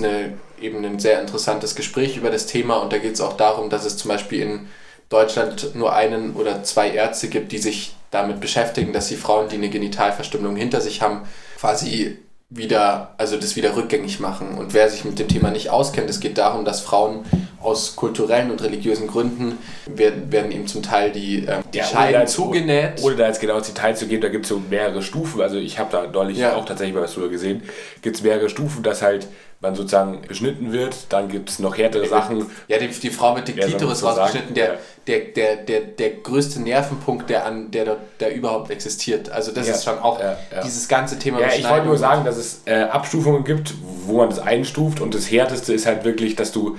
[0.60, 3.86] eben ein sehr interessantes Gespräch über das Thema und da geht es auch darum, dass
[3.86, 4.68] es zum Beispiel in
[5.08, 9.56] Deutschland nur einen oder zwei Ärzte gibt, die sich damit beschäftigen, dass die Frauen, die
[9.56, 11.22] eine Genitalverstümmelung hinter sich haben,
[11.58, 12.18] quasi
[12.52, 14.58] wieder, also das wieder rückgängig machen.
[14.58, 17.26] Und wer sich mit dem Thema nicht auskennt, es geht darum, dass Frauen
[17.62, 22.26] aus kulturellen und religiösen Gründen werden, werden ihm zum Teil die, ähm, die ja, Scheiden
[22.26, 23.04] zugenäht.
[23.04, 25.42] Ohne da jetzt genau ins Detail zu gehen, da gibt es so mehrere Stufen.
[25.42, 26.56] Also ich habe da neulich ja.
[26.56, 27.62] auch tatsächlich mal was drüber gesehen.
[28.02, 29.28] Gibt es mehrere Stufen, dass halt
[29.62, 32.46] man sozusagen beschnitten wird, dann gibt es noch härtere Sachen.
[32.70, 34.80] Ja, die, die Frau wird die Klitoris rausgeschnitten, der, ja.
[35.08, 39.30] der, der, der, der größte Nervenpunkt, der, an, der, der überhaupt existiert.
[39.30, 39.74] Also das ja.
[39.74, 41.42] ist schon auch ja, dieses ganze Thema.
[41.42, 43.74] Ja, ich wollte nur sagen, dass es äh, Abstufungen gibt,
[44.06, 46.78] wo man das einstuft und das härteste ist halt wirklich, dass du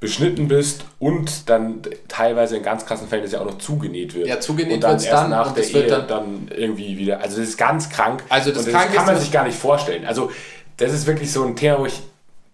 [0.00, 4.26] beschnitten bist und dann teilweise in ganz krassen Fällen das ja auch noch zugenäht wird.
[4.26, 7.20] Ja, zugenäht wird es dann nach der Ehe dann, dann irgendwie wieder.
[7.20, 8.22] Also das ist ganz krank.
[8.28, 10.04] Also das, das kann man sich gar nicht vorstellen.
[10.04, 10.30] Also
[10.76, 12.02] das ist wirklich so ein Thema, wo ich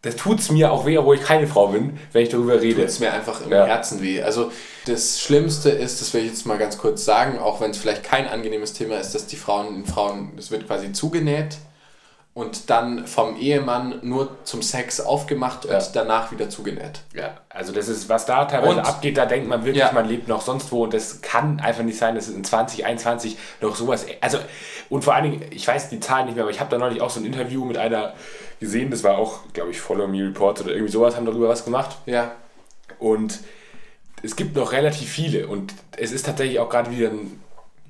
[0.03, 2.81] das tut es mir auch weh, obwohl ich keine Frau bin, wenn ich darüber rede.
[2.81, 3.65] Tut es mir einfach im ja.
[3.67, 4.21] Herzen weh.
[4.21, 4.51] Also
[4.87, 8.03] das Schlimmste ist, das will ich jetzt mal ganz kurz sagen, auch wenn es vielleicht
[8.03, 11.59] kein angenehmes Thema ist, dass die Frauen, Frauen, das wird quasi zugenäht
[12.35, 15.83] und dann vom Ehemann nur zum Sex aufgemacht und ja.
[15.93, 17.03] danach wieder zugenäht.
[17.15, 19.93] Ja, also das ist, was da teilweise und, abgeht, da denkt man wirklich, ja.
[19.93, 23.37] man lebt noch sonst wo und das kann einfach nicht sein, dass es in 2021
[23.61, 24.39] noch sowas, also
[24.89, 27.03] und vor allen Dingen, ich weiß die Zahlen nicht mehr, aber ich habe da neulich
[27.03, 28.15] auch so ein Interview mit einer
[28.63, 31.65] gesehen, das war auch, glaube ich, Follow Me Reports oder irgendwie sowas, haben darüber was
[31.67, 31.99] gemacht.
[32.07, 32.33] Ja.
[32.99, 33.41] Und
[34.23, 37.39] es gibt noch relativ viele und es ist tatsächlich auch gerade wieder ein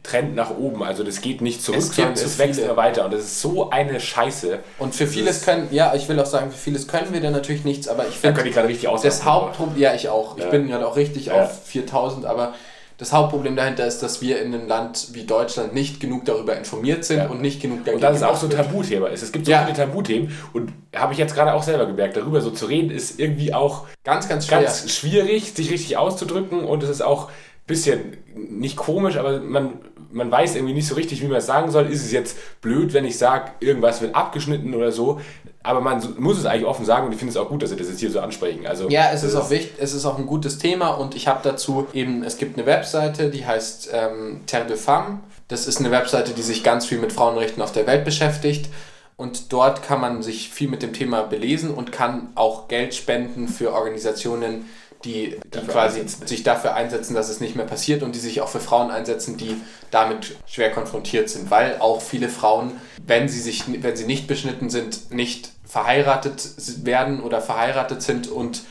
[0.02, 0.82] Trend nach oben.
[0.82, 3.04] Also das geht nicht zurück, Es sondern es wächst immer weiter.
[3.04, 4.58] Und das ist so eine Scheiße.
[4.78, 7.30] Und für Das vieles können, ja, ich will auch sagen, für vieles können wir da
[7.30, 9.02] natürlich nichts, aber ich Da finde, könnte ich gerade richtig aus.
[9.02, 10.36] das Hauptproblem, ja, ich auch.
[10.36, 10.50] Ich Ja.
[10.50, 11.44] bin gerade auch richtig Ja.
[11.44, 12.54] auf 4000, aber
[13.02, 17.04] das Hauptproblem dahinter ist, dass wir in einem Land wie Deutschland nicht genug darüber informiert
[17.04, 17.28] sind Ja.
[17.28, 18.50] und nicht genug Und das ist auch so ein.
[18.52, 19.08] Tabuthema.
[19.08, 19.22] ist.
[19.22, 19.62] Es gibt so Ja.
[19.64, 23.18] viele Tabuthemen und habe ich jetzt gerade auch selber gemerkt, darüber so zu reden, ist
[23.20, 24.62] irgendwie auch Ganz, ganz schwer.
[24.62, 27.32] ganz schwierig, sich richtig auszudrücken und es ist auch ein
[27.66, 29.74] bisschen nicht komisch, aber man,
[30.10, 31.86] man weiß irgendwie nicht so richtig, wie man es sagen soll.
[31.86, 35.20] Ist es jetzt blöd, wenn ich sage, irgendwas wird abgeschnitten oder so?
[35.62, 37.76] Aber man muss es eigentlich offen sagen und ich finde es auch gut, dass Sie
[37.76, 38.66] das jetzt hier so ansprechen.
[38.66, 41.40] Also, Ja, es ist auch wichtig, es ist auch ein gutes Thema und ich habe
[41.42, 45.20] dazu eben, es gibt eine Webseite, die heißt ähm, Terre de Femme.
[45.48, 48.70] Das ist eine Webseite, die sich ganz viel mit Frauenrechten auf der Welt beschäftigt
[49.16, 53.46] und dort kann man sich viel mit dem Thema belesen und kann auch Geld spenden
[53.46, 54.68] für Organisationen,
[55.04, 56.26] die, die Dafür quasi einsetzen.
[56.26, 59.36] sich dafür einsetzen, dass es nicht mehr passiert und die sich auch für Frauen einsetzen,
[59.36, 59.56] die
[59.90, 62.72] damit schwer konfrontiert sind, weil auch viele Frauen,
[63.06, 66.42] wenn sie sich, wenn sie nicht beschnitten sind, nicht verheiratet
[66.84, 68.62] werden oder verheiratet sind und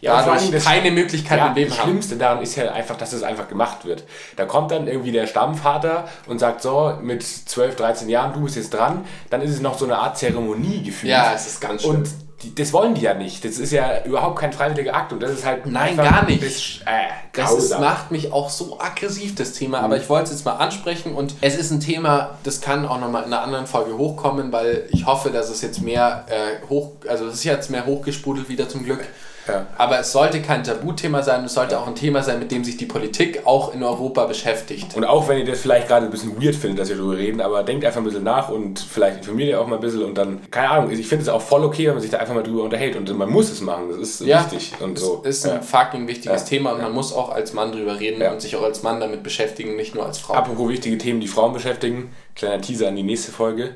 [0.00, 1.88] Ja, und dadurch das- keine Möglichkeit Ja, im Leben das haben.
[1.90, 4.02] Schlimmste daran ist ja einfach, dass es einfach gemacht wird.
[4.36, 8.56] Da kommt dann irgendwie der Stammvater und sagt so, mit 12, 13 Jahren, du bist
[8.56, 9.04] jetzt dran.
[9.30, 11.10] Dann ist es noch so eine Art Zeremonie gefühlt.
[11.12, 11.96] Ja, es ist ganz schlimm.
[11.98, 12.08] Und
[12.42, 13.44] die, das wollen die ja nicht.
[13.44, 16.42] Das ist ja überhaupt kein freiwilliger Akt und das ist halt Nein, gar nicht.
[16.42, 19.84] Das, äh, Das ist, macht mich auch so aggressiv, das Thema, Mhm.
[19.84, 23.00] aber ich wollte es jetzt mal ansprechen und es ist ein Thema, das kann auch
[23.00, 26.92] nochmal in einer anderen Folge hochkommen, weil ich hoffe, dass es jetzt mehr äh, hoch,
[27.08, 29.04] also es ist jetzt mehr hochgesprudelt wieder zum Glück.
[29.48, 29.66] Ja.
[29.76, 32.76] Aber es sollte kein Tabuthema sein, es sollte auch ein Thema sein, mit dem sich
[32.76, 34.94] die Politik auch in Europa beschäftigt.
[34.94, 37.40] Und auch wenn ihr das vielleicht gerade ein bisschen weird findet, dass wir darüber reden,
[37.40, 40.16] aber denkt einfach ein bisschen nach und vielleicht informiert ihr auch mal ein bisschen und
[40.16, 42.42] dann, keine Ahnung, ich finde es auch voll okay, wenn man sich da einfach mal
[42.42, 45.22] drüber unterhält und man muss es machen, das ist Ja, wichtig und Es so.
[45.24, 45.60] ist ein ja.
[45.62, 46.46] fucking wichtiges Ja.
[46.48, 49.22] Thema und man muss auch als Mann drüber reden und sich auch als Mann damit
[49.22, 50.34] beschäftigen, nicht nur als Frau.
[50.34, 53.74] Apropos wichtige Themen, die Frauen beschäftigen, kleiner Teaser an die nächste Folge.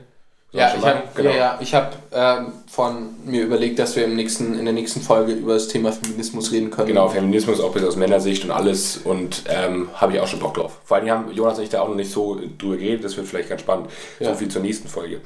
[0.57, 1.03] Sollen Ja, ich habe?
[1.15, 1.31] Genau.
[1.31, 5.55] ja, hab, ähm, von mir überlegt, dass wir im nächsten, in der nächsten Folge über
[5.55, 6.89] das Thema Feminismus reden können.
[6.89, 10.55] Genau, Feminismus auch bis aus Männersicht und alles und ähm, habe ich auch schon Bock
[10.55, 10.79] drauf.
[10.85, 13.27] Vor allem haben Jonas und ich da auch noch nicht so drüber geredet, das wird
[13.27, 13.89] vielleicht ganz spannend.
[14.19, 14.31] Ja.
[14.31, 15.21] So viel zur nächsten Folge.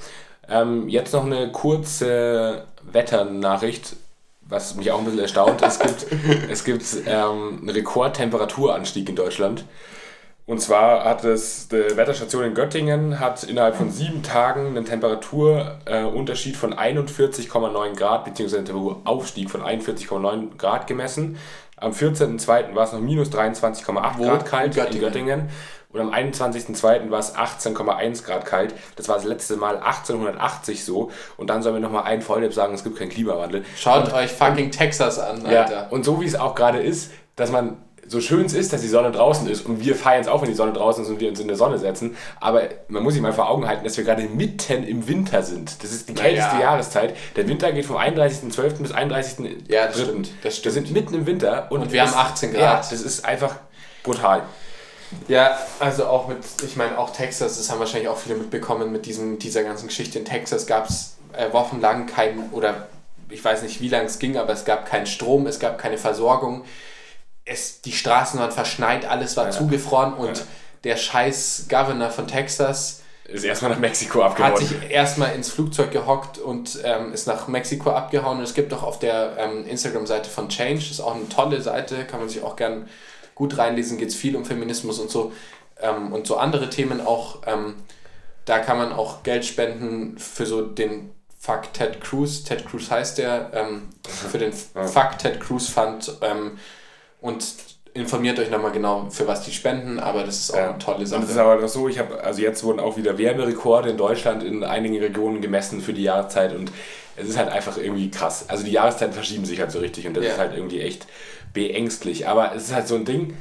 [0.49, 3.97] Ähm, jetzt noch eine kurze Wetternachricht,
[4.43, 5.63] was mich auch ein bisschen erstaunt.
[5.63, 6.07] es gibt,
[6.51, 9.65] es gibt ähm, einen Rekordtemperaturanstieg in Deutschland.
[10.51, 16.55] Und zwar hat es die Wetterstation in Göttingen hat innerhalb von sieben Tagen einen Temperaturunterschied
[16.55, 21.39] äh, von 41,9 Grad, beziehungsweise einen Temperaturaufstieg von 41,9 Grad gemessen.
[21.77, 22.75] Am 14.02.
[22.75, 24.25] war es noch minus 23,8 Wo?
[24.25, 25.01] Grad kalt In in Göttingen.
[25.01, 25.49] Göttingen.
[25.93, 27.13] Und am 21.02.
[27.13, 28.75] war es 18,1 Grad kalt.
[28.97, 31.13] Das war das letzte Mal 1880 so.
[31.37, 33.65] Und dann sollen wir nochmal ein Volldepp sagen, es gibt keinen Klimawandel.
[33.77, 35.73] Schaut euch fucking Texas an, Alter.
[35.73, 37.77] Ja, und so wie es auch gerade ist, dass man
[38.11, 40.49] so schön es ist, dass die Sonne draußen ist und wir feiern es auch, wenn
[40.49, 43.23] die Sonne draußen ist und wir uns in der Sonne setzen, aber man muss sich
[43.23, 45.81] mal vor Augen halten, dass wir gerade mitten im Winter sind.
[45.81, 46.63] Das ist die kälteste ja.
[46.63, 47.15] Jahreszeit.
[47.37, 48.83] Der Winter geht vom 31.12.
[48.83, 49.73] bis 31.3.
[49.73, 50.65] Ja, das stimmt, das stimmt.
[50.65, 52.61] Wir sind mitten im Winter und, Und wir haben 18 Grad.
[52.61, 53.55] Ja, das ist einfach
[54.03, 54.43] brutal.
[55.29, 59.07] Ja, also auch mit, ich meine, auch Texas, das haben wahrscheinlich auch viele mitbekommen mit
[59.07, 60.19] diesem, dieser ganzen Geschichte.
[60.19, 62.89] In Texas gab es äh, wochenlang kein, oder
[63.29, 65.97] ich weiß nicht, wie lange es ging, aber es gab keinen Strom, es gab keine
[65.97, 66.65] Versorgung.
[67.51, 70.45] Es, die Straßen waren verschneit, alles war zugefroren und Ja.
[70.85, 74.57] der scheiß Governor von Texas Ist erstmal nach Mexiko hat abgehauen.
[74.57, 78.39] sich erstmal ins Flugzeug gehockt und ähm, ist nach Mexiko abgehauen.
[78.39, 81.61] Und es gibt auch auf der ähm, Instagram-Seite von Change, das ist auch eine tolle
[81.61, 82.89] Seite, kann man sich auch gern
[83.35, 85.33] gut reinlesen, geht es viel um Feminismus und so
[85.81, 87.39] ähm, und so andere Themen auch.
[87.47, 87.75] Ähm,
[88.45, 93.19] da kann man auch Geld spenden für so den Fuck Ted Cruz, Ted Cruz heißt
[93.19, 96.59] der, ähm, für den Fuck Ted Cruz Fund ähm,
[97.21, 97.45] und
[97.93, 100.69] informiert euch nochmal genau, für was die spenden, aber das ist auch Ja.
[100.71, 101.23] eine tolle Und Sache.
[101.25, 104.43] es ist aber noch so, ich habe, also jetzt wurden auch wieder Wärmerekorde in Deutschland
[104.45, 106.71] in einigen Regionen gemessen für die Jahreszeit und
[107.17, 108.45] es ist halt einfach irgendwie krass.
[108.49, 110.33] Also die Jahreszeiten verschieben sich halt so richtig und das Ja.
[110.33, 111.07] ist halt irgendwie echt
[111.53, 112.29] beängstlich.
[112.29, 113.37] Aber es ist halt so ein Ding,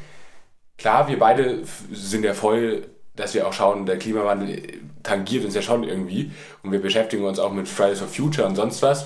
[0.78, 1.60] klar, wir beide
[1.92, 4.64] sind ja voll, dass wir auch schauen, der Klimawandel
[5.04, 6.32] tangiert uns ja schon irgendwie
[6.64, 9.06] und wir beschäftigen uns auch mit Fridays for Future und sonst was.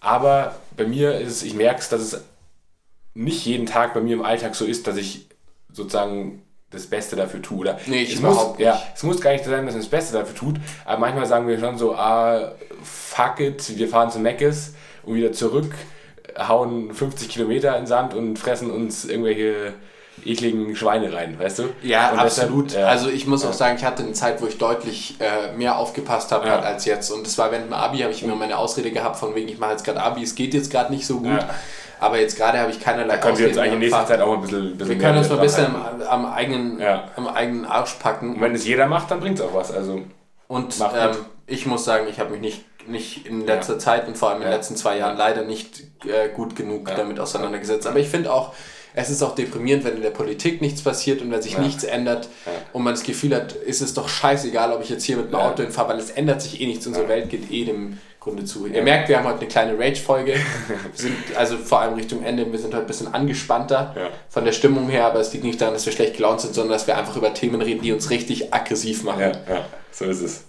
[0.00, 2.20] Aber bei mir ist es, ich merke es, dass es
[3.14, 5.26] nicht jeden Tag bei mir im Alltag so ist, dass ich
[5.72, 7.58] sozusagen das Beste dafür tue.
[7.58, 8.60] Oder Nee, ich muss, nicht.
[8.60, 10.56] Ja, es muss gar nicht sein, dass man das Beste dafür tut,
[10.86, 12.52] aber manchmal sagen wir schon so, ah,
[12.82, 15.74] fuck it, wir fahren zu Meckes und wieder zurück,
[16.38, 19.74] hauen 50 Kilometer in Sand und fressen uns irgendwelche
[20.24, 21.62] ekligen Schweine rein, weißt du?
[21.82, 22.72] Ja, und deshalb, absolut.
[22.72, 22.86] ja.
[22.86, 26.32] Also ich muss auch sagen, ich hatte eine Zeit, wo ich deutlich äh, mehr aufgepasst
[26.32, 26.52] habe Ja.
[26.54, 27.10] halt als jetzt.
[27.10, 29.58] Und das war während dem Abi, habe ich immer meine Ausrede gehabt, von wegen, ich
[29.58, 31.44] mache jetzt gerade Abi, es geht jetzt gerade nicht so gut.
[32.02, 32.06] Ja.
[32.08, 34.34] Aber jetzt gerade habe ich keinerlei Da können wir uns eigentlich in nächster Zeit auch
[34.34, 37.08] ein bisschen, bisschen Wir können uns mal ein bisschen am, am, eigenen, Ja.
[37.16, 38.34] am eigenen Arsch packen.
[38.34, 39.72] Und wenn es jeder macht, dann bringt es auch was.
[39.72, 40.00] Also,
[40.48, 41.10] Und ähm,
[41.46, 44.42] ich muss sagen, ich habe mich nicht, nicht in letzter Zeit und vor allem in
[44.44, 44.56] den Ja.
[44.56, 46.96] letzten zwei Jahren leider nicht äh, gut genug Ja.
[46.96, 47.86] damit auseinandergesetzt.
[47.86, 48.52] Aber ich finde auch,
[48.94, 51.60] es ist auch deprimierend, wenn in der Politik nichts passiert und wenn sich Ja.
[51.60, 52.52] nichts ändert Ja.
[52.74, 55.38] und man das Gefühl hat, ist es doch scheißegal, ob ich jetzt hier mit dem
[55.38, 55.48] Ja.
[55.48, 56.86] Auto hinfahre, weil es ändert sich eh nichts.
[56.86, 57.10] Unsere Ja.
[57.10, 58.66] Welt geht eh dem Grunde zu.
[58.66, 60.34] Ihr merkt, wir haben heute eine kleine Rage-Folge.
[60.68, 64.10] wir sind also vor allem Richtung Ende, wir sind heute ein bisschen angespannter Ja.
[64.28, 66.72] von der Stimmung her, aber es liegt nicht daran, dass wir schlecht gelaunt sind, sondern
[66.72, 69.20] dass wir einfach über Themen reden, die uns richtig aggressiv machen.
[69.20, 70.44] ja, ja, so ist es.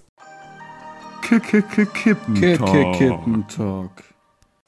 [1.23, 2.95] Kippentalk.
[2.97, 3.91] Kippentalk.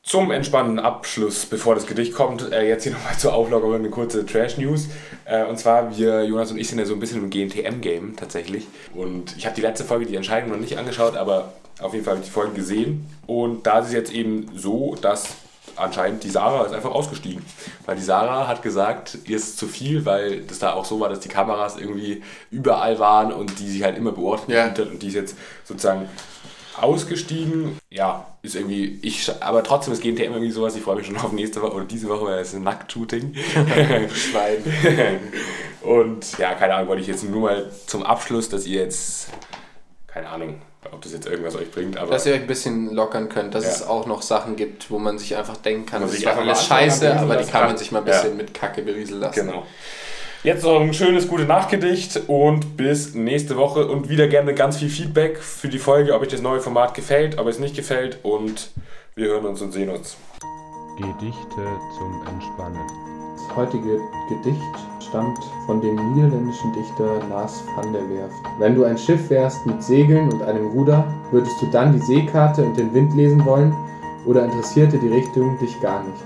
[0.02, 4.26] Zum entspannenden Abschluss, bevor das Gedicht kommt, äh, jetzt hier nochmal zur Auflockerung eine kurze
[4.26, 4.88] Trash-News.
[5.26, 8.68] Äh, und zwar, wir, Jonas und ich, sind ja so ein bisschen im GNTM-Game tatsächlich.
[8.94, 12.14] Und ich habe die letzte Folge, die Entscheidung, noch nicht angeschaut, aber auf jeden Fall
[12.16, 13.10] habe ich die Folge gesehen.
[13.28, 15.36] Und da ist es jetzt eben so, dass
[15.76, 17.44] anscheinend die Sarah ist einfach ausgestiegen.
[17.86, 21.10] Weil die Sarah hat gesagt, ihr ist zu viel, weil das da auch so war,
[21.10, 24.64] dass die Kameras irgendwie überall waren und die sich halt immer beobachtet Ja.
[24.66, 24.80] hat.
[24.80, 26.08] Und die ist jetzt sozusagen
[26.80, 27.78] ausgestiegen.
[27.90, 31.32] Ja, ist irgendwie, ich, aber trotzdem ist GNTM irgendwie sowas, ich freue mich schon auf
[31.32, 33.34] nächste Woche oder diese Woche, weil es ist ein Nackt-Shooting.
[34.14, 34.58] Schwein.
[35.82, 39.30] Und ja, keine Ahnung, wollte ich jetzt nur mal zum Abschluss, dass ihr jetzt,
[40.08, 40.62] keine Ahnung,
[40.92, 43.64] ob das jetzt irgendwas euch bringt, aber Dass ihr euch ein bisschen lockern könnt, dass
[43.64, 43.70] Ja.
[43.72, 46.44] es auch noch Sachen gibt, wo man sich einfach denken kann, man das war einfach
[46.44, 48.14] alles scheiße, aber die kann man sich mal ein Ja.
[48.14, 49.48] bisschen mit Kacke berieseln lassen.
[49.48, 49.64] Genau.
[50.44, 54.90] Jetzt noch ein schönes, gute Nachtgedicht und bis nächste Woche und wieder gerne ganz viel
[54.90, 58.70] Feedback für die Folge, ob euch das neue Format gefällt, ob es nicht gefällt und
[59.16, 60.18] wir hören uns und sehen uns.
[60.98, 61.66] Gedichte
[61.98, 62.80] zum Entspannen.
[63.36, 64.62] Das heutige Gedicht
[65.16, 68.36] stammt von dem niederländischen Dichter Lars van der Werft.
[68.60, 72.66] Wenn du ein Schiff wärst mit Segeln und einem Ruder, würdest du dann die Seekarte
[72.66, 73.74] und den Wind lesen wollen
[74.26, 76.22] oder interessierte die Richtung dich gar nicht?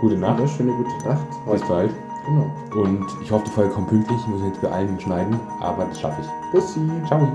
[0.00, 0.40] Gute Nacht.
[0.40, 1.24] Eine schöne gute Nacht.
[1.46, 1.60] Heute.
[1.60, 1.90] Bis bald.
[2.26, 2.82] Genau.
[2.82, 4.18] Und ich hoffe, die Folge kommt pünktlich.
[4.18, 6.28] Ich muss jetzt beeilen und schneiden, aber das schaffe ich.
[6.52, 6.80] Bussi.
[7.06, 7.28] Ciao.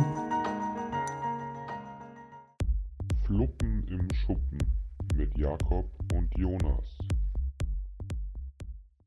[3.24, 4.58] Fluppen im Schuppen
[5.16, 6.97] mit Jakob und Jonas.